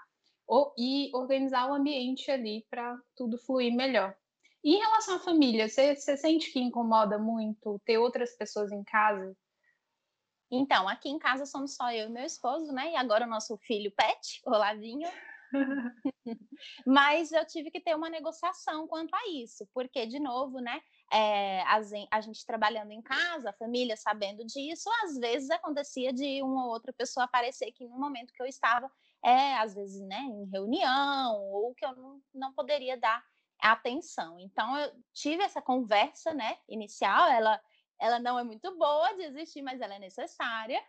ou, 0.47 0.73
e 0.77 1.11
organizar 1.13 1.69
o 1.69 1.73
ambiente 1.73 2.29
ali 2.31 2.65
para 2.69 2.97
tudo 3.15 3.37
fluir 3.37 3.73
melhor. 3.73 4.15
E 4.63 4.75
em 4.75 4.79
relação 4.79 5.15
à 5.15 5.19
família, 5.19 5.69
você, 5.69 5.95
você 5.95 6.17
sente 6.17 6.51
que 6.51 6.59
incomoda 6.59 7.17
muito 7.17 7.79
ter 7.85 7.97
outras 7.97 8.35
pessoas 8.35 8.71
em 8.71 8.83
casa? 8.83 9.35
Então, 10.51 10.87
aqui 10.87 11.09
em 11.09 11.19
casa 11.19 11.45
somos 11.45 11.75
só 11.75 11.91
eu 11.91 12.07
e 12.07 12.11
meu 12.11 12.25
esposo, 12.25 12.71
né? 12.71 12.91
E 12.91 12.95
agora 12.95 13.25
o 13.25 13.29
nosso 13.29 13.55
filho 13.57 13.91
Pet, 13.91 14.41
o 14.45 14.49
Lavinho. 14.49 15.09
Mas 16.85 17.31
eu 17.31 17.45
tive 17.45 17.71
que 17.71 17.79
ter 17.79 17.95
uma 17.95 18.09
negociação 18.09 18.87
quanto 18.87 19.13
a 19.15 19.29
isso, 19.29 19.67
porque, 19.73 20.05
de 20.05 20.19
novo, 20.19 20.59
né? 20.59 20.81
É, 21.11 21.61
a, 21.63 22.21
gente 22.21 22.45
trabalhando 22.45 22.91
em 22.91 23.01
casa, 23.01 23.49
a 23.49 23.53
família 23.53 23.97
sabendo 23.97 24.45
disso, 24.45 24.89
às 25.03 25.17
vezes 25.17 25.49
acontecia 25.49 26.13
de 26.13 26.41
uma 26.43 26.65
ou 26.65 26.71
outra 26.71 26.93
pessoa 26.93 27.23
aparecer 27.23 27.69
aqui 27.69 27.87
no 27.87 27.97
momento 27.97 28.33
que 28.33 28.41
eu 28.41 28.45
estava, 28.45 28.91
é, 29.23 29.55
às 29.57 29.73
vezes, 29.73 30.01
né, 30.01 30.19
em 30.19 30.45
reunião, 30.51 31.41
ou 31.51 31.73
que 31.73 31.83
eu 31.83 31.95
não, 31.95 32.21
não 32.33 32.53
poderia 32.53 32.95
dar 32.95 33.23
atenção. 33.59 34.39
Então, 34.39 34.77
eu 34.77 34.91
tive 35.13 35.43
essa 35.43 35.61
conversa, 35.61 36.33
né, 36.33 36.57
inicial, 36.67 37.27
ela 37.27 37.59
ela 37.99 38.19
não 38.19 38.39
é 38.39 38.43
muito 38.43 38.75
boa 38.77 39.13
de 39.13 39.23
existir, 39.23 39.61
mas 39.61 39.81
ela 39.81 39.95
é 39.95 39.99
necessária. 39.99 40.81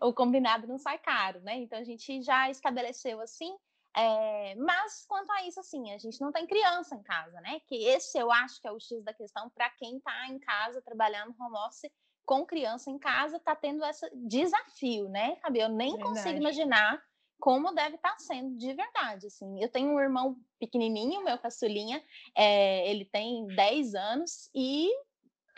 O 0.00 0.12
combinado 0.12 0.66
não 0.66 0.78
sai 0.78 0.98
caro, 0.98 1.40
né? 1.40 1.56
Então 1.56 1.78
a 1.78 1.84
gente 1.84 2.22
já 2.22 2.50
estabeleceu 2.50 3.20
assim. 3.20 3.56
É... 3.96 4.54
mas 4.56 5.06
quanto 5.08 5.32
a 5.32 5.42
isso, 5.44 5.58
assim, 5.58 5.92
a 5.92 5.98
gente 5.98 6.20
não 6.20 6.30
tem 6.30 6.46
criança 6.46 6.94
em 6.94 7.02
casa, 7.02 7.40
né? 7.40 7.60
Que 7.66 7.86
esse 7.86 8.18
eu 8.18 8.30
acho 8.30 8.60
que 8.60 8.68
é 8.68 8.72
o 8.72 8.78
X 8.78 9.02
da 9.02 9.14
questão 9.14 9.50
para 9.50 9.70
quem 9.70 9.96
está 9.96 10.28
em 10.28 10.38
casa 10.38 10.82
trabalhando 10.82 11.34
home 11.40 11.56
office 11.66 11.90
com 12.24 12.44
criança 12.44 12.90
em 12.90 12.98
casa, 12.98 13.38
está 13.38 13.56
tendo 13.56 13.82
esse 13.86 14.06
desafio, 14.14 15.08
né, 15.08 15.36
Fabi? 15.36 15.60
Eu 15.60 15.70
nem 15.70 15.92
verdade. 15.92 16.14
consigo 16.14 16.38
imaginar 16.38 17.02
como 17.40 17.72
deve 17.72 17.96
estar 17.96 18.10
tá 18.10 18.18
sendo 18.18 18.56
de 18.58 18.74
verdade, 18.74 19.28
assim. 19.28 19.62
Eu 19.62 19.70
tenho 19.70 19.90
um 19.90 20.00
irmão 20.00 20.36
pequenininho, 20.60 21.24
meu 21.24 21.38
caçulinha, 21.38 22.02
é, 22.36 22.90
ele 22.90 23.06
tem 23.06 23.46
10 23.46 23.94
anos 23.94 24.50
e 24.54 24.90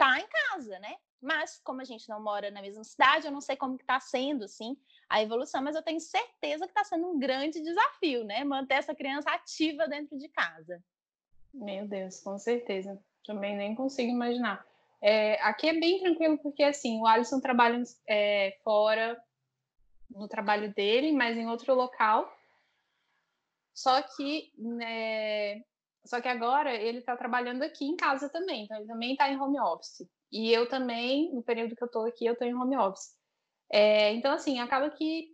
tá 0.00 0.18
em 0.18 0.26
casa, 0.26 0.78
né? 0.78 0.96
Mas 1.20 1.60
como 1.62 1.82
a 1.82 1.84
gente 1.84 2.08
não 2.08 2.22
mora 2.22 2.50
na 2.50 2.62
mesma 2.62 2.82
cidade, 2.82 3.26
eu 3.26 3.32
não 3.32 3.42
sei 3.42 3.54
como 3.54 3.76
que 3.76 3.84
tá 3.84 4.00
sendo, 4.00 4.44
assim, 4.44 4.74
a 5.06 5.22
evolução, 5.22 5.62
mas 5.62 5.76
eu 5.76 5.82
tenho 5.82 6.00
certeza 6.00 6.64
que 6.64 6.70
está 6.70 6.82
sendo 6.82 7.06
um 7.06 7.18
grande 7.18 7.60
desafio, 7.60 8.24
né? 8.24 8.42
Manter 8.42 8.76
essa 8.76 8.94
criança 8.94 9.30
ativa 9.30 9.86
dentro 9.86 10.16
de 10.16 10.26
casa. 10.30 10.82
Meu 11.52 11.86
Deus, 11.86 12.20
com 12.20 12.38
certeza. 12.38 12.98
Também 13.26 13.54
nem 13.54 13.74
consigo 13.74 14.10
imaginar. 14.10 14.66
É, 15.02 15.38
aqui 15.42 15.68
é 15.68 15.78
bem 15.78 16.00
tranquilo, 16.00 16.38
porque 16.38 16.62
assim, 16.62 16.98
o 16.98 17.06
Alisson 17.06 17.38
trabalha 17.38 17.82
é, 18.08 18.58
fora 18.64 19.22
no 20.08 20.26
trabalho 20.26 20.72
dele, 20.72 21.12
mas 21.12 21.36
em 21.36 21.46
outro 21.46 21.74
local. 21.74 22.32
Só 23.74 24.00
que 24.00 24.50
né, 24.56 25.62
só 26.04 26.20
que 26.20 26.28
agora 26.28 26.74
ele 26.74 26.98
está 26.98 27.16
trabalhando 27.16 27.62
aqui 27.62 27.84
em 27.84 27.96
casa 27.96 28.28
também, 28.28 28.64
então 28.64 28.76
ele 28.76 28.86
também 28.86 29.12
está 29.12 29.30
em 29.30 29.38
home 29.38 29.60
office. 29.60 30.08
E 30.32 30.52
eu 30.52 30.68
também, 30.68 31.32
no 31.34 31.42
período 31.42 31.76
que 31.76 31.82
eu 31.82 31.86
estou 31.86 32.06
aqui, 32.06 32.24
eu 32.24 32.32
estou 32.32 32.46
em 32.46 32.54
home 32.54 32.76
office. 32.76 33.14
É, 33.72 34.12
então, 34.12 34.32
assim, 34.32 34.58
acaba 34.58 34.90
que 34.90 35.28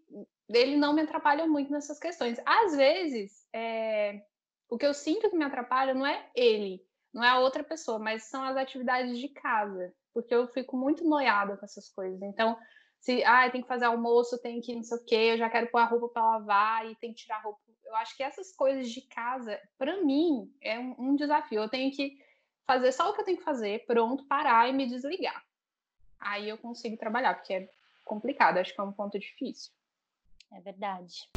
ele 0.48 0.76
não 0.76 0.92
me 0.92 1.02
atrapalha 1.02 1.46
muito 1.46 1.70
nessas 1.70 1.98
questões. 1.98 2.38
Às 2.44 2.76
vezes, 2.76 3.46
é, 3.52 4.22
o 4.68 4.76
que 4.76 4.86
eu 4.86 4.94
sinto 4.94 5.30
que 5.30 5.36
me 5.36 5.44
atrapalha 5.44 5.94
não 5.94 6.06
é 6.06 6.28
ele, 6.34 6.82
não 7.12 7.22
é 7.24 7.28
a 7.28 7.38
outra 7.38 7.64
pessoa, 7.64 7.98
mas 7.98 8.24
são 8.24 8.42
as 8.42 8.56
atividades 8.56 9.18
de 9.18 9.28
casa, 9.28 9.92
porque 10.12 10.34
eu 10.34 10.48
fico 10.48 10.76
muito 10.76 11.04
noiada 11.04 11.56
com 11.56 11.64
essas 11.64 11.88
coisas. 11.88 12.20
Então, 12.22 12.58
se 13.00 13.22
ah, 13.24 13.48
tem 13.50 13.62
que 13.62 13.68
fazer 13.68 13.86
almoço, 13.86 14.40
tem 14.40 14.60
que 14.60 14.74
não 14.74 14.82
sei 14.82 14.98
o 14.98 15.04
quê, 15.04 15.30
eu 15.32 15.38
já 15.38 15.48
quero 15.48 15.70
pôr 15.70 15.78
a 15.78 15.84
roupa 15.84 16.08
para 16.08 16.26
lavar 16.26 16.90
e 16.90 16.96
tem 16.96 17.12
que 17.12 17.22
tirar 17.22 17.36
a 17.36 17.42
roupa 17.42 17.60
eu 17.86 17.94
acho 17.96 18.16
que 18.16 18.22
essas 18.22 18.52
coisas 18.52 18.90
de 18.90 19.00
casa, 19.02 19.60
para 19.78 20.02
mim, 20.02 20.52
é 20.60 20.78
um, 20.78 20.94
um, 20.98 21.16
desafio. 21.16 21.62
Eu 21.62 21.68
tenho 21.68 21.90
que 21.94 22.18
fazer 22.66 22.90
só 22.92 23.08
o 23.08 23.14
que 23.14 23.20
eu 23.20 23.24
tenho 23.24 23.38
que 23.38 23.44
fazer, 23.44 23.86
pronto, 23.86 24.26
parar 24.26 24.68
e 24.68 24.72
me 24.72 24.86
desligar. 24.86 25.44
Aí 26.18 26.48
eu 26.48 26.58
consigo 26.58 26.96
trabalhar, 26.96 27.34
porque 27.34 27.54
é 27.54 27.70
complicado, 28.04 28.58
acho 28.58 28.74
que 28.74 28.80
é 28.80 28.84
um 28.84 28.92
ponto 28.92 29.18
difícil. 29.18 29.72
É 30.52 30.60
verdade. 30.60 31.28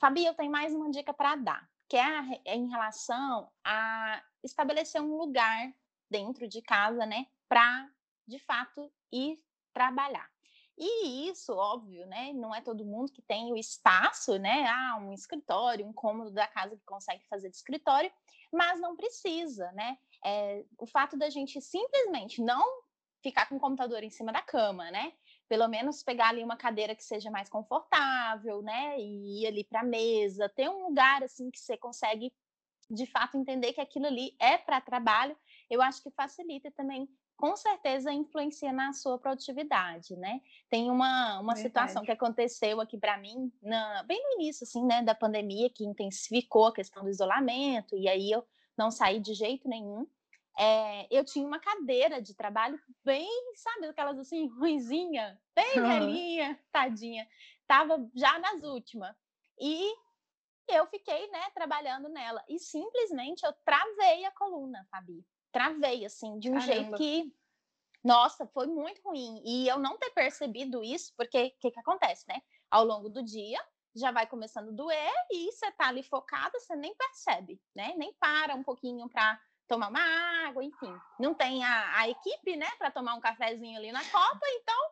Fabi, 0.00 0.24
eu 0.24 0.34
tenho 0.34 0.50
mais 0.50 0.74
uma 0.74 0.90
dica 0.90 1.12
para 1.12 1.36
dar, 1.36 1.68
que 1.88 1.96
é, 1.96 2.40
é 2.44 2.54
em 2.54 2.68
relação 2.68 3.50
a 3.64 4.22
estabelecer 4.42 5.02
um 5.02 5.16
lugar 5.16 5.72
dentro 6.10 6.48
de 6.48 6.62
casa, 6.62 7.04
né, 7.04 7.26
para 7.48 7.90
de 8.26 8.38
fato 8.38 8.90
ir 9.12 9.42
trabalhar. 9.74 10.30
E 10.78 11.28
isso, 11.28 11.52
óbvio, 11.54 12.06
né? 12.06 12.32
Não 12.32 12.54
é 12.54 12.60
todo 12.60 12.84
mundo 12.84 13.12
que 13.12 13.20
tem 13.20 13.52
o 13.52 13.56
espaço, 13.56 14.38
né? 14.38 14.64
Ah, 14.68 14.98
um 15.00 15.12
escritório, 15.12 15.84
um 15.84 15.92
cômodo 15.92 16.30
da 16.30 16.46
casa 16.46 16.76
que 16.76 16.84
consegue 16.84 17.26
fazer 17.28 17.50
de 17.50 17.56
escritório, 17.56 18.10
mas 18.52 18.80
não 18.80 18.94
precisa, 18.96 19.72
né? 19.72 19.98
É, 20.24 20.64
o 20.78 20.86
fato 20.86 21.16
da 21.16 21.28
gente 21.28 21.60
simplesmente 21.60 22.40
não 22.40 22.64
ficar 23.22 23.48
com 23.48 23.56
o 23.56 23.60
computador 23.60 24.04
em 24.04 24.10
cima 24.10 24.32
da 24.32 24.40
cama, 24.40 24.88
né? 24.92 25.12
Pelo 25.48 25.66
menos 25.66 26.04
pegar 26.04 26.28
ali 26.28 26.44
uma 26.44 26.56
cadeira 26.56 26.94
que 26.94 27.02
seja 27.02 27.28
mais 27.28 27.48
confortável, 27.48 28.62
né? 28.62 29.00
E 29.00 29.42
ir 29.42 29.46
ali 29.48 29.64
para 29.64 29.80
a 29.80 29.84
mesa, 29.84 30.48
ter 30.48 30.68
um 30.68 30.86
lugar 30.86 31.24
assim 31.24 31.50
que 31.50 31.58
você 31.58 31.76
consegue 31.76 32.32
de 32.90 33.04
fato 33.06 33.36
entender 33.36 33.72
que 33.72 33.80
aquilo 33.80 34.06
ali 34.06 34.34
é 34.40 34.56
para 34.56 34.80
trabalho, 34.80 35.36
eu 35.68 35.82
acho 35.82 36.02
que 36.02 36.10
facilita 36.10 36.70
também 36.70 37.08
com 37.38 37.54
certeza 37.56 38.12
influencia 38.12 38.72
na 38.72 38.92
sua 38.92 39.16
produtividade, 39.16 40.16
né? 40.16 40.42
Tem 40.68 40.90
uma, 40.90 41.38
uma 41.38 41.54
situação 41.54 42.02
que 42.02 42.10
aconteceu 42.10 42.80
aqui 42.80 42.98
para 42.98 43.16
mim, 43.16 43.52
na, 43.62 44.02
bem 44.02 44.20
no 44.20 44.42
início, 44.42 44.64
assim, 44.64 44.84
né, 44.84 45.02
da 45.02 45.14
pandemia, 45.14 45.70
que 45.70 45.84
intensificou 45.84 46.66
a 46.66 46.74
questão 46.74 47.04
do 47.04 47.08
isolamento, 47.08 47.96
e 47.96 48.08
aí 48.08 48.32
eu 48.32 48.44
não 48.76 48.90
saí 48.90 49.20
de 49.20 49.34
jeito 49.34 49.68
nenhum. 49.68 50.04
É, 50.58 51.06
eu 51.16 51.24
tinha 51.24 51.46
uma 51.46 51.60
cadeira 51.60 52.20
de 52.20 52.34
trabalho 52.34 52.76
bem, 53.04 53.30
sabe, 53.54 53.86
aquelas 53.86 54.18
assim, 54.18 54.48
ruizinha, 54.58 55.40
bem 55.54 55.74
velhinha, 55.74 56.58
tadinha. 56.72 57.24
Tava 57.68 58.04
já 58.16 58.36
nas 58.40 58.64
últimas. 58.64 59.14
E 59.60 59.94
eu 60.66 60.88
fiquei, 60.88 61.30
né, 61.30 61.50
trabalhando 61.54 62.08
nela. 62.08 62.44
E 62.48 62.58
simplesmente 62.58 63.46
eu 63.46 63.52
travei 63.64 64.24
a 64.24 64.32
coluna, 64.32 64.84
Fabi 64.90 65.24
travei, 65.52 66.04
assim, 66.04 66.38
de 66.38 66.50
um 66.50 66.54
Caramba. 66.54 66.72
jeito 66.72 66.96
que, 66.96 67.34
nossa, 68.04 68.46
foi 68.46 68.66
muito 68.66 69.02
ruim. 69.02 69.42
E 69.44 69.68
eu 69.68 69.78
não 69.78 69.98
ter 69.98 70.10
percebido 70.10 70.82
isso, 70.82 71.12
porque 71.16 71.46
o 71.56 71.60
que, 71.60 71.70
que 71.70 71.80
acontece, 71.80 72.24
né? 72.28 72.40
Ao 72.70 72.84
longo 72.84 73.08
do 73.08 73.22
dia, 73.22 73.58
já 73.94 74.10
vai 74.10 74.26
começando 74.26 74.68
a 74.68 74.72
doer 74.72 75.12
e 75.30 75.50
você 75.50 75.70
tá 75.72 75.88
ali 75.88 76.02
focada, 76.02 76.58
você 76.58 76.76
nem 76.76 76.94
percebe, 76.94 77.60
né? 77.74 77.94
Nem 77.96 78.12
para 78.14 78.54
um 78.54 78.62
pouquinho 78.62 79.08
para 79.08 79.40
tomar 79.66 79.88
uma 79.88 80.46
água, 80.46 80.64
enfim. 80.64 80.94
Não 81.20 81.34
tem 81.34 81.62
a, 81.64 81.98
a 81.98 82.08
equipe, 82.08 82.56
né, 82.56 82.66
para 82.78 82.90
tomar 82.90 83.14
um 83.14 83.20
cafezinho 83.20 83.76
ali 83.76 83.92
na 83.92 84.02
copa, 84.04 84.40
então 84.60 84.90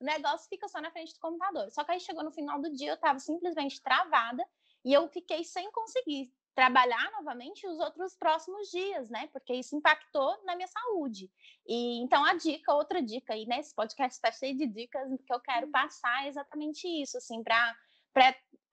o 0.00 0.04
negócio 0.04 0.48
fica 0.48 0.68
só 0.68 0.80
na 0.80 0.90
frente 0.90 1.14
do 1.14 1.20
computador. 1.20 1.70
Só 1.70 1.82
que 1.82 1.92
aí 1.92 2.00
chegou 2.00 2.22
no 2.22 2.30
final 2.30 2.60
do 2.60 2.70
dia, 2.70 2.92
eu 2.92 2.96
tava 2.96 3.18
simplesmente 3.18 3.82
travada 3.82 4.44
e 4.84 4.92
eu 4.92 5.08
fiquei 5.08 5.42
sem 5.44 5.72
conseguir 5.72 6.32
trabalhar 6.58 7.08
novamente 7.12 7.64
os 7.68 7.78
outros 7.78 8.16
próximos 8.16 8.68
dias, 8.68 9.08
né? 9.08 9.28
Porque 9.32 9.54
isso 9.54 9.76
impactou 9.76 10.36
na 10.44 10.56
minha 10.56 10.66
saúde. 10.66 11.30
E 11.64 12.02
então 12.02 12.24
a 12.24 12.34
dica, 12.34 12.74
outra 12.74 13.00
dica 13.00 13.32
aí, 13.32 13.46
né? 13.46 13.60
Esse 13.60 13.72
podcast 13.72 14.16
está 14.16 14.32
cheio 14.32 14.56
de 14.56 14.66
dicas 14.66 15.08
que 15.24 15.32
eu 15.32 15.38
quero 15.38 15.66
uhum. 15.66 15.72
passar 15.72 16.24
é 16.24 16.28
exatamente 16.28 16.88
isso, 16.88 17.16
assim, 17.16 17.44
para 17.44 17.76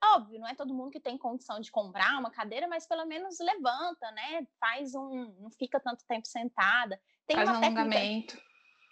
óbvio, 0.02 0.40
não 0.40 0.48
é 0.48 0.54
todo 0.56 0.74
mundo 0.74 0.90
que 0.90 0.98
tem 0.98 1.16
condição 1.16 1.60
de 1.60 1.70
comprar 1.70 2.18
uma 2.18 2.28
cadeira, 2.28 2.66
mas 2.66 2.88
pelo 2.88 3.06
menos 3.06 3.38
levanta, 3.38 4.10
né? 4.10 4.44
Faz 4.58 4.92
um, 4.96 5.32
não 5.38 5.50
fica 5.52 5.78
tanto 5.78 6.04
tempo 6.08 6.26
sentada. 6.26 7.00
Tem 7.24 7.36
Faz 7.36 7.48
uma 7.48 7.58
um 7.58 7.60
técnica... 7.60 7.82
alongamento. 7.82 8.42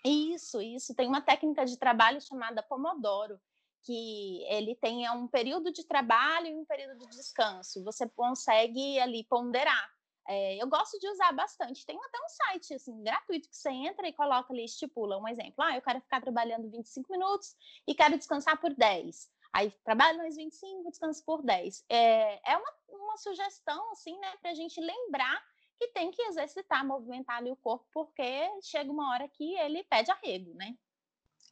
Isso, 0.04 0.60
isso. 0.62 0.94
Tem 0.94 1.08
uma 1.08 1.20
técnica 1.20 1.64
de 1.64 1.76
trabalho 1.76 2.20
chamada 2.20 2.62
Pomodoro, 2.62 3.40
que 3.84 4.44
ele 4.48 4.74
tenha 4.76 5.12
um 5.12 5.28
período 5.28 5.70
de 5.72 5.84
trabalho 5.84 6.46
e 6.46 6.54
um 6.54 6.64
período 6.64 6.98
de 6.98 7.08
descanso. 7.08 7.84
Você 7.84 8.08
consegue 8.08 8.98
ali 8.98 9.24
ponderar. 9.24 9.92
É, 10.26 10.56
eu 10.56 10.66
gosto 10.66 10.98
de 10.98 11.06
usar 11.08 11.32
bastante. 11.32 11.84
Tem 11.84 11.98
até 12.02 12.18
um 12.18 12.28
site 12.28 12.74
assim, 12.74 13.02
gratuito 13.02 13.48
que 13.48 13.56
você 13.56 13.70
entra 13.70 14.08
e 14.08 14.12
coloca 14.12 14.52
ali, 14.52 14.64
estipula 14.64 15.18
um 15.18 15.28
exemplo. 15.28 15.62
Ah, 15.62 15.76
eu 15.76 15.82
quero 15.82 16.00
ficar 16.00 16.22
trabalhando 16.22 16.70
25 16.70 17.12
minutos 17.12 17.54
e 17.86 17.94
quero 17.94 18.16
descansar 18.16 18.58
por 18.58 18.74
10. 18.74 19.28
Aí 19.52 19.70
trabalho 19.84 20.18
mais 20.18 20.34
25, 20.34 20.90
descanso 20.90 21.22
por 21.24 21.42
10. 21.42 21.84
É, 21.88 22.52
é 22.52 22.56
uma, 22.56 22.74
uma 22.88 23.16
sugestão, 23.18 23.92
assim, 23.92 24.18
né, 24.18 24.32
para 24.40 24.50
a 24.50 24.54
gente 24.54 24.80
lembrar 24.80 25.40
que 25.78 25.88
tem 25.88 26.10
que 26.10 26.22
exercitar, 26.22 26.86
movimentar 26.86 27.36
ali 27.36 27.50
o 27.50 27.56
corpo, 27.56 27.86
porque 27.92 28.48
chega 28.62 28.90
uma 28.90 29.12
hora 29.12 29.28
que 29.28 29.54
ele 29.58 29.84
pede 29.84 30.10
arrego, 30.10 30.54
né? 30.54 30.74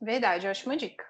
Verdade, 0.01 0.49
ótima 0.49 0.77
dica. 0.77 1.05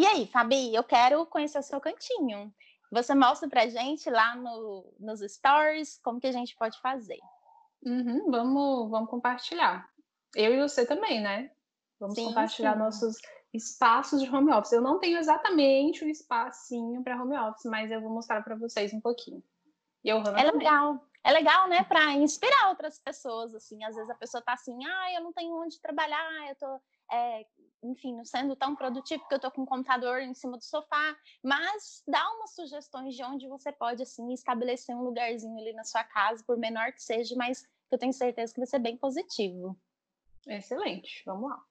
E 0.00 0.06
aí, 0.06 0.26
Fabi, 0.28 0.74
eu 0.74 0.82
quero 0.82 1.26
conhecer 1.26 1.58
o 1.58 1.62
seu 1.62 1.78
cantinho. 1.78 2.50
Você 2.90 3.14
mostra 3.14 3.46
pra 3.50 3.68
gente 3.68 4.08
lá 4.08 4.34
no, 4.34 4.94
nos 4.98 5.20
stories 5.20 6.00
como 6.02 6.18
que 6.18 6.26
a 6.26 6.32
gente 6.32 6.56
pode 6.56 6.80
fazer. 6.80 7.18
Uhum, 7.84 8.30
vamos, 8.30 8.90
vamos 8.90 9.10
compartilhar. 9.10 9.86
Eu 10.34 10.54
e 10.54 10.62
você 10.62 10.86
também, 10.86 11.20
né? 11.20 11.50
Vamos 11.98 12.14
sim, 12.14 12.24
compartilhar 12.24 12.72
sim. 12.72 12.78
nossos 12.78 13.18
espaços 13.52 14.22
de 14.22 14.34
home 14.34 14.50
office. 14.50 14.72
Eu 14.72 14.80
não 14.80 14.98
tenho 14.98 15.18
exatamente 15.18 16.02
o 16.02 16.06
um 16.06 16.10
espacinho 16.10 17.04
para 17.04 17.22
home 17.22 17.36
office, 17.36 17.66
mas 17.66 17.90
eu 17.90 18.00
vou 18.00 18.10
mostrar 18.10 18.42
para 18.42 18.56
vocês 18.56 18.94
um 18.94 19.02
pouquinho. 19.02 19.44
E 20.02 20.08
eu, 20.08 20.20
Hannah, 20.20 20.40
é 20.40 20.44
também. 20.44 20.60
legal. 20.60 21.06
É 21.22 21.30
legal, 21.30 21.68
né, 21.68 21.84
para 21.84 22.14
inspirar 22.14 22.70
outras 22.70 22.98
pessoas, 22.98 23.54
assim. 23.54 23.84
Às 23.84 23.94
vezes 23.94 24.08
a 24.08 24.14
pessoa 24.14 24.42
tá 24.42 24.54
assim, 24.54 24.82
ah, 24.82 25.12
eu 25.12 25.20
não 25.22 25.34
tenho 25.34 25.54
onde 25.54 25.78
trabalhar, 25.78 26.48
eu 26.48 26.56
tô 26.56 26.80
é, 27.10 27.46
enfim, 27.82 28.14
não 28.14 28.24
sendo 28.24 28.54
tão 28.54 28.76
produtivo 28.76 29.20
porque 29.20 29.34
eu 29.34 29.36
estou 29.36 29.50
com 29.50 29.62
o 29.62 29.66
computador 29.66 30.20
em 30.20 30.34
cima 30.34 30.56
do 30.56 30.64
sofá, 30.64 31.16
mas 31.42 32.02
dá 32.06 32.28
umas 32.34 32.54
sugestões 32.54 33.14
de 33.14 33.22
onde 33.22 33.48
você 33.48 33.72
pode, 33.72 34.02
assim, 34.02 34.32
estabelecer 34.32 34.94
um 34.94 35.02
lugarzinho 35.02 35.58
ali 35.58 35.72
na 35.72 35.84
sua 35.84 36.04
casa, 36.04 36.44
por 36.44 36.58
menor 36.58 36.92
que 36.92 37.02
seja, 37.02 37.34
mas 37.36 37.66
eu 37.90 37.98
tenho 37.98 38.12
certeza 38.12 38.52
que 38.52 38.60
vai 38.60 38.66
ser 38.66 38.78
bem 38.78 38.96
positivo. 38.96 39.76
Excelente, 40.46 41.22
vamos 41.24 41.50
lá. 41.50 41.64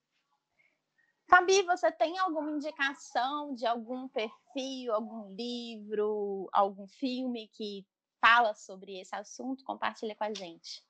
Fabi, 1.28 1.62
você 1.62 1.92
tem 1.92 2.18
alguma 2.18 2.50
indicação 2.50 3.54
de 3.54 3.64
algum 3.64 4.08
perfil, 4.08 4.92
algum 4.92 5.32
livro, 5.32 6.48
algum 6.52 6.88
filme 6.88 7.48
que 7.48 7.86
fala 8.20 8.52
sobre 8.52 9.00
esse 9.00 9.14
assunto? 9.14 9.64
Compartilha 9.64 10.16
com 10.16 10.24
a 10.24 10.34
gente. 10.34 10.82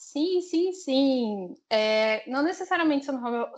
Sim, 0.00 0.40
sim, 0.40 0.72
sim. 0.72 1.54
É, 1.68 2.28
não 2.28 2.42
necessariamente 2.42 3.04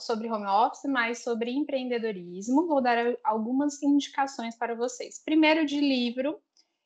sobre 0.01 0.29
home 0.29 0.45
office, 0.45 0.91
mas 0.91 1.23
sobre 1.23 1.53
empreendedorismo. 1.53 2.67
Vou 2.67 2.83
dar 2.83 3.17
algumas 3.23 3.81
indicações 3.81 4.57
para 4.57 4.75
vocês. 4.75 5.23
Primeiro, 5.25 5.65
de 5.65 5.79
livro, 5.79 6.43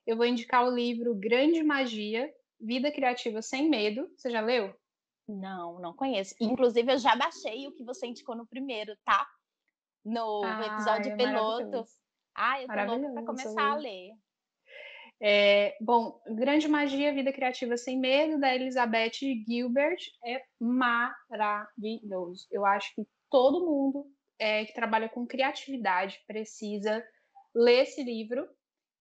eu 0.07 0.15
vou 0.15 0.27
indicar 0.27 0.63
o 0.63 0.71
livro 0.71 1.15
Grande 1.15 1.63
Magia, 1.63 2.31
Vida 2.61 2.93
Criativa 2.93 3.41
Sem 3.41 3.71
Medo. 3.71 4.07
Você 4.15 4.29
já 4.29 4.43
leu? 4.43 4.75
Não, 5.27 5.81
não 5.81 5.95
conheço. 5.95 6.35
Inclusive, 6.39 6.93
eu 6.93 6.99
já 6.99 7.17
baixei 7.17 7.67
o 7.67 7.73
que 7.73 7.83
você 7.83 8.07
indicou 8.07 8.37
no 8.37 8.47
primeiro, 8.47 8.95
tá? 9.07 9.27
No, 10.05 10.43
ah, 10.45 10.67
episódio 10.67 11.13
é 11.13 11.17
piloto. 11.17 11.87
Ah, 12.35 12.61
eu 12.61 12.69
tô 12.69 12.75
louca 12.75 13.09
para 13.15 13.23
começar 13.23 13.71
a 13.71 13.75
ler. 13.77 14.13
É, 15.21 15.77
bom, 15.81 16.21
Grande 16.29 16.69
Magia, 16.69 17.15
Vida 17.15 17.33
Criativa 17.33 17.77
Sem 17.77 17.99
Medo, 17.99 18.39
da 18.39 18.55
Elizabeth 18.55 19.13
Gilbert, 19.47 19.99
é 20.25 20.45
maravilhoso. 20.61 22.47
Eu 22.51 22.67
acho 22.67 22.95
que 22.95 23.07
todo 23.31 23.65
mundo 23.65 24.07
é, 24.39 24.65
que 24.65 24.75
trabalha 24.75 25.09
com 25.09 25.27
criatividade 25.27 26.21
precisa 26.27 27.03
ler 27.55 27.83
esse 27.83 28.03
livro. 28.03 28.47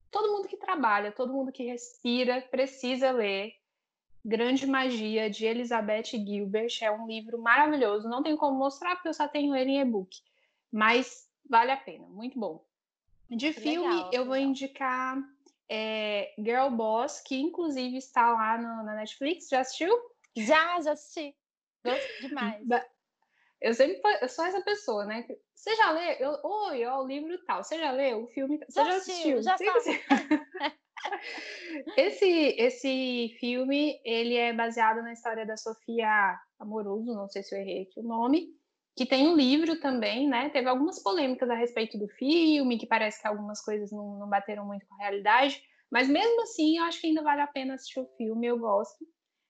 Todo 0.10 0.32
mundo 0.32 0.47
que 0.47 0.58
trabalha, 0.58 1.12
todo 1.12 1.34
mundo 1.34 1.51
que 1.51 1.65
respira 1.65 2.41
precisa 2.41 3.12
ler. 3.12 3.54
Grande 4.23 4.65
Magia, 4.65 5.30
de 5.30 5.45
Elizabeth 5.45 6.17
Gilbert. 6.25 6.82
É 6.82 6.89
um 6.89 7.06
livro 7.06 7.38
maravilhoso. 7.38 8.10
Não 8.10 8.23
tenho 8.23 8.38
como 8.38 8.58
mostrar 8.58 8.95
porque 8.95 9.10
eu 9.10 9.13
só 9.13 9.28
tenho 9.28 9.56
ele 9.56 9.71
em 9.71 9.82
e-book. 9.82 10.17
Mas 10.71 11.30
vale 11.47 11.71
a 11.71 11.78
pena, 11.78 12.08
muito 12.08 12.39
bom. 12.39 12.65
De 13.30 13.51
filme, 13.54 13.88
legal, 13.88 14.12
eu 14.13 14.21
legal. 14.21 14.25
vou 14.25 14.38
indicar 14.38 15.17
é, 15.69 16.34
Girl 16.38 16.69
Boss, 16.69 17.21
que 17.21 17.36
inclusive 17.36 17.97
está 17.97 18.32
lá 18.32 18.58
no, 18.58 18.84
na 18.84 18.95
Netflix. 18.95 19.47
Já 19.49 19.62
assistiu? 19.62 19.95
Já, 20.36 20.82
já 20.82 20.91
assisti. 20.91 21.36
Gosto 21.84 22.28
demais. 22.28 22.63
Eu 23.62 23.73
sempre 23.73 24.01
eu 24.21 24.30
sou 24.30 24.45
essa 24.45 24.62
pessoa, 24.62 25.06
né? 25.06 25.25
Você 25.54 25.75
já 25.75 25.91
leu? 25.91 26.12
Eu, 26.19 26.39
Oi, 26.43 26.86
ó, 26.86 27.01
o 27.01 27.08
livro 27.08 27.38
tal. 27.45 27.63
Você 27.63 27.78
já 27.80 27.91
leu 27.91 28.23
o 28.23 28.28
filme? 28.28 28.60
Você 28.67 28.84
já, 28.84 28.91
já 28.91 28.97
assistiu? 28.97 29.41
Já 29.41 29.56
esse, 31.97 32.56
esse 32.58 33.36
filme, 33.39 33.99
ele 34.04 34.36
é 34.36 34.54
baseado 34.54 35.01
na 35.01 35.13
história 35.13 35.45
da 35.45 35.58
Sofia 35.58 36.39
Amoroso, 36.60 37.13
não 37.13 37.28
sei 37.30 37.43
se 37.43 37.56
eu 37.56 37.60
errei 37.60 37.84
aqui 37.84 37.99
o 37.99 38.04
nome, 38.04 38.49
que 38.95 39.05
tem 39.05 39.27
um 39.27 39.36
livro 39.36 39.79
também, 39.79 40.27
né? 40.27 40.49
Teve 40.49 40.69
algumas 40.69 41.01
polêmicas 41.03 41.49
a 41.49 41.55
respeito 41.55 41.97
do 41.97 42.08
filme, 42.08 42.77
que 42.77 42.88
parece 42.88 43.21
que 43.21 43.27
algumas 43.27 43.62
coisas 43.62 43.91
não, 43.91 44.19
não 44.19 44.29
bateram 44.29 44.65
muito 44.65 44.86
com 44.88 44.95
a 44.95 44.99
realidade, 44.99 45.62
mas 45.91 46.08
mesmo 46.08 46.41
assim, 46.43 46.77
eu 46.77 46.86
acho 46.86 47.01
que 47.01 47.08
ainda 47.08 47.21
vale 47.21 47.41
a 47.41 47.47
pena 47.47 47.73
assistir 47.73 47.99
o 47.99 48.08
filme, 48.17 48.47
eu 48.47 48.58
gosto. 48.58 49.05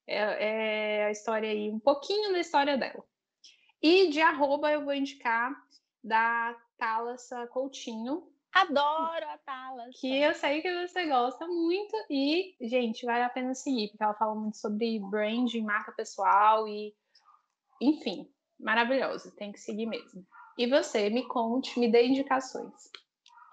É, 0.08 0.99
é 0.99 1.05
a 1.05 1.12
história 1.12 1.49
aí, 1.49 1.69
um 1.69 1.79
pouquinho 1.79 2.31
da 2.31 2.39
história 2.39 2.77
dela. 2.77 3.03
E 3.81 4.10
de 4.10 4.21
arroba 4.21 4.71
eu 4.71 4.84
vou 4.84 4.93
indicar 4.93 5.55
da 6.03 6.55
Thalassa 6.77 7.47
Coutinho, 7.47 8.27
Adoro 8.55 9.27
a 9.27 9.38
Thalassa. 9.39 9.99
Que 9.99 10.17
eu 10.17 10.34
sei 10.34 10.62
que 10.62 10.88
você 10.88 11.05
gosta 11.08 11.45
muito 11.45 11.93
e, 12.10 12.55
gente, 12.62 13.05
vale 13.05 13.23
a 13.23 13.29
pena 13.29 13.53
seguir, 13.53 13.89
porque 13.89 14.03
ela 14.03 14.13
fala 14.13 14.34
muito 14.34 14.55
sobre 14.55 14.97
branding, 14.99 15.62
marca 15.62 15.91
pessoal 15.91 16.65
e, 16.65 16.95
enfim, 17.81 18.34
maravilhosa. 18.60 19.32
Tem 19.36 19.52
que 19.52 19.60
seguir 19.60 19.86
mesmo. 19.86 20.26
E 20.58 20.68
você, 20.68 21.10
me 21.10 21.28
conte, 21.28 21.80
me 21.80 21.91
dê 21.91 22.08
indicações. 22.08 22.74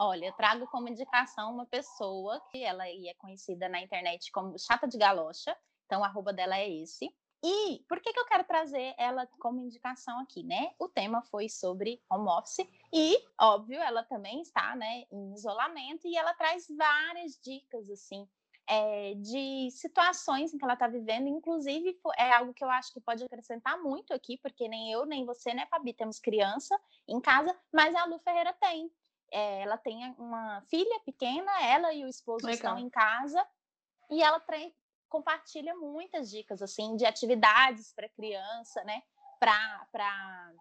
Olha, 0.00 0.26
eu 0.26 0.32
trago 0.32 0.66
como 0.66 0.88
indicação 0.88 1.52
uma 1.52 1.66
pessoa 1.66 2.40
que 2.50 2.62
ela 2.62 2.88
é 2.88 3.14
conhecida 3.18 3.68
na 3.68 3.80
internet 3.80 4.30
como 4.32 4.58
Chata 4.58 4.88
de 4.88 4.98
Galocha. 4.98 5.56
Então, 5.86 6.00
o 6.00 6.04
arroba 6.04 6.32
dela 6.32 6.56
é 6.58 6.68
esse. 6.68 7.08
E 7.44 7.84
por 7.88 8.00
que, 8.00 8.12
que 8.12 8.20
eu 8.20 8.24
quero 8.26 8.44
trazer 8.44 8.94
ela 8.96 9.26
como 9.40 9.60
indicação 9.60 10.20
aqui, 10.20 10.44
né? 10.44 10.72
O 10.78 10.88
tema 10.88 11.22
foi 11.22 11.48
sobre 11.48 12.00
home 12.08 12.28
office 12.28 12.64
e, 12.92 13.18
óbvio, 13.40 13.80
ela 13.80 14.04
também 14.04 14.40
está, 14.42 14.76
né, 14.76 15.04
em 15.10 15.34
isolamento 15.34 16.06
e 16.06 16.16
ela 16.16 16.34
traz 16.34 16.66
várias 16.68 17.40
dicas, 17.42 17.90
assim, 17.90 18.28
é, 18.68 19.14
de 19.14 19.70
situações 19.70 20.52
em 20.52 20.58
que 20.58 20.64
ela 20.64 20.74
está 20.74 20.86
vivendo, 20.86 21.28
inclusive 21.28 21.98
é 22.16 22.32
algo 22.32 22.54
que 22.54 22.64
eu 22.64 22.70
acho 22.70 22.92
que 22.92 23.00
pode 23.00 23.24
acrescentar 23.24 23.78
muito 23.82 24.12
aqui, 24.14 24.38
porque 24.38 24.68
nem 24.68 24.92
eu 24.92 25.04
nem 25.04 25.24
você, 25.24 25.52
né, 25.52 25.66
Fabi, 25.66 25.92
temos 25.92 26.18
criança 26.18 26.78
em 27.08 27.20
casa, 27.20 27.56
mas 27.72 27.94
a 27.94 28.04
Lu 28.04 28.18
Ferreira 28.20 28.52
tem. 28.54 28.90
É, 29.30 29.62
ela 29.62 29.78
tem 29.78 30.14
uma 30.18 30.62
filha 30.68 31.00
pequena, 31.06 31.50
ela 31.62 31.92
e 31.92 32.04
o 32.04 32.08
esposo 32.08 32.46
Legal. 32.46 32.74
estão 32.74 32.78
em 32.78 32.90
casa 32.90 33.46
e 34.10 34.22
ela 34.22 34.42
compartilha 35.08 35.74
muitas 35.74 36.30
dicas 36.30 36.60
assim 36.60 36.96
de 36.96 37.06
atividades 37.06 37.92
para 37.94 38.08
criança, 38.10 38.84
né? 38.84 39.02
Para 39.40 40.52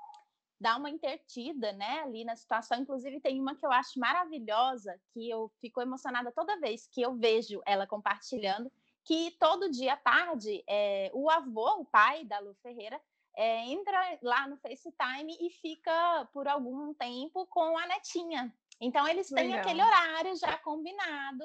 dar 0.62 0.78
uma 0.78 0.92
intertida, 0.92 1.74
né, 1.74 2.02
ali 2.02 2.24
na 2.24 2.36
situação. 2.36 2.78
Inclusive 2.78 3.20
tem 3.20 3.42
uma 3.42 3.56
que 3.56 3.66
eu 3.66 3.72
acho 3.72 4.00
maravilhosa, 4.00 4.96
que 5.12 5.28
eu 5.28 5.52
fico 5.60 5.82
emocionada 5.82 6.32
toda 6.32 6.60
vez 6.60 6.88
que 6.88 7.02
eu 7.02 7.16
vejo 7.16 7.60
ela 7.66 7.88
compartilhando, 7.88 8.72
que 9.04 9.32
todo 9.40 9.72
dia 9.72 9.94
à 9.94 9.98
tarde 9.98 10.64
é, 10.70 11.10
o 11.16 11.32
avô, 11.32 11.80
o 11.80 11.86
pai 11.86 12.24
da 12.26 12.38
Lu 12.38 12.54
Ferreira, 12.62 13.02
é, 13.36 13.66
entra 13.66 14.20
lá 14.22 14.48
no 14.48 14.58
FaceTime 14.58 15.36
e 15.42 15.50
fica 15.50 16.30
por 16.32 16.48
algum 16.48 16.94
tempo 16.94 17.48
com 17.48 17.76
a 17.76 17.88
netinha. 17.88 18.54
Então 18.80 19.08
eles 19.08 19.30
têm 19.30 19.48
Legal. 19.48 19.62
aquele 19.62 19.82
horário 19.82 20.36
já 20.36 20.58
combinado 20.60 21.44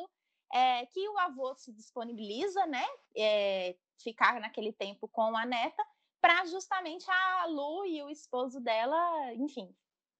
é, 0.52 0.84
que 0.86 1.08
o 1.08 1.18
avô 1.18 1.54
se 1.54 1.72
disponibiliza, 1.72 2.66
né, 2.66 2.84
ficar 3.98 4.40
naquele 4.40 4.72
tempo 4.74 5.08
com 5.08 5.34
a 5.34 5.46
neta, 5.46 5.82
para 6.20 6.44
justamente 6.46 7.04
a 7.10 7.46
Lu 7.46 7.84
e 7.84 8.02
o 8.02 8.10
esposo 8.10 8.60
dela, 8.60 9.32
enfim, 9.34 9.74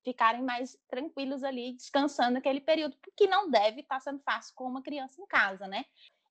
ficarem 0.05 0.43
mais 0.43 0.79
tranquilos 0.89 1.43
ali, 1.43 1.73
descansando 1.73 2.33
naquele 2.33 2.61
período, 2.61 2.97
porque 3.03 3.27
não 3.27 3.51
deve 3.51 3.81
estar 3.81 3.97
tá 3.97 4.01
sendo 4.01 4.21
fácil 4.21 4.55
com 4.55 4.65
uma 4.65 4.83
criança 4.83 5.21
em 5.21 5.27
casa, 5.27 5.67
né? 5.67 5.85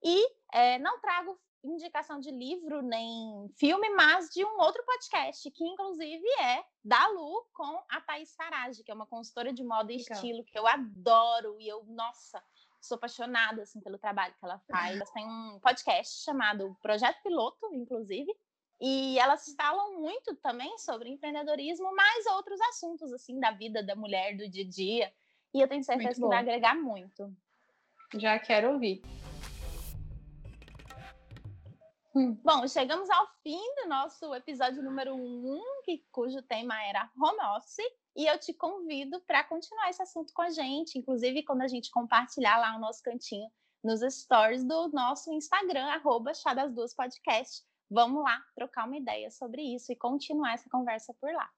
E 0.03 0.25
é, 0.53 0.79
não 0.79 0.99
trago 0.99 1.37
indicação 1.63 2.19
de 2.19 2.31
livro 2.31 2.81
nem 2.81 3.49
filme, 3.57 3.89
mas 3.89 4.29
de 4.29 4.45
um 4.45 4.59
outro 4.59 4.83
podcast, 4.85 5.49
que 5.51 5.63
inclusive 5.65 6.25
é 6.39 6.63
da 6.83 7.07
Lu 7.07 7.45
com 7.53 7.83
a 7.89 8.01
Thaís 8.01 8.35
Farage, 8.35 8.83
que 8.83 8.91
é 8.91 8.93
uma 8.93 9.07
consultora 9.07 9.51
de 9.51 9.63
moda 9.63 9.91
e 9.91 9.97
Legal. 9.97 10.15
estilo 10.15 10.43
que 10.45 10.57
eu 10.57 10.67
adoro 10.67 11.59
e 11.59 11.67
eu, 11.67 11.83
nossa, 11.85 12.41
sou 12.79 12.95
apaixonada 12.95 13.63
assim 13.63 13.81
pelo 13.81 13.97
trabalho 13.97 14.35
que 14.39 14.45
ela 14.45 14.59
faz. 14.71 14.95
Ela 14.95 15.05
tem 15.11 15.25
um 15.27 15.59
podcast 15.59 16.23
chamado 16.23 16.77
Projeto 16.81 17.21
Piloto, 17.23 17.73
inclusive, 17.73 18.31
e 18.79 19.17
elas 19.19 19.53
falam 19.55 19.99
muito 19.99 20.35
também 20.35 20.77
sobre 20.77 21.09
empreendedorismo, 21.09 21.95
mais 21.95 22.25
outros 22.27 22.59
assuntos 22.61 23.13
assim 23.13 23.39
da 23.39 23.51
vida 23.51 23.81
da 23.81 23.95
mulher 23.95 24.35
do 24.35 24.49
dia 24.49 24.63
a 24.63 24.69
dia. 24.69 25.13
E 25.53 25.61
eu 25.61 25.67
tenho 25.67 25.83
certeza 25.83 26.21
que 26.21 26.27
vai 26.27 26.39
agregar 26.39 26.75
muito. 26.75 27.33
Já 28.15 28.37
quero 28.37 28.73
ouvir. 28.73 29.01
Hum. 32.13 32.33
Bom, 32.43 32.65
chegamos 32.67 33.09
ao 33.09 33.27
fim 33.43 33.59
do 33.81 33.89
nosso 33.89 34.33
episódio 34.33 34.81
número 34.81 35.15
1, 35.15 35.17
um, 35.17 35.61
que, 35.83 36.05
cujo 36.11 36.41
tema 36.41 36.81
era 36.85 37.09
home 37.21 37.57
office. 37.57 37.85
E 38.15 38.25
eu 38.25 38.39
te 38.39 38.53
convido 38.53 39.19
para 39.21 39.43
continuar 39.43 39.89
esse 39.89 40.01
assunto 40.01 40.33
com 40.33 40.41
a 40.41 40.49
gente, 40.49 40.97
inclusive 40.97 41.43
quando 41.43 41.61
a 41.61 41.67
gente 41.67 41.91
compartilhar 41.91 42.57
lá 42.57 42.75
o 42.77 42.79
nosso 42.79 43.03
cantinho 43.03 43.49
nos 43.83 44.01
stories 44.01 44.63
do 44.63 44.87
nosso 44.89 45.31
Instagram, 45.33 45.85
arroba 45.87 46.33
Chá 46.33 46.53
das 46.53 46.73
Duas 46.73 46.93
Podcast. 46.93 47.63
Vamos 47.89 48.23
lá 48.23 48.43
trocar 48.55 48.85
uma 48.85 48.97
ideia 48.97 49.29
sobre 49.29 49.61
isso 49.61 49.91
e 49.91 49.95
continuar 49.95 50.53
essa 50.53 50.69
conversa 50.69 51.13
por 51.13 51.31
lá. 51.33 51.49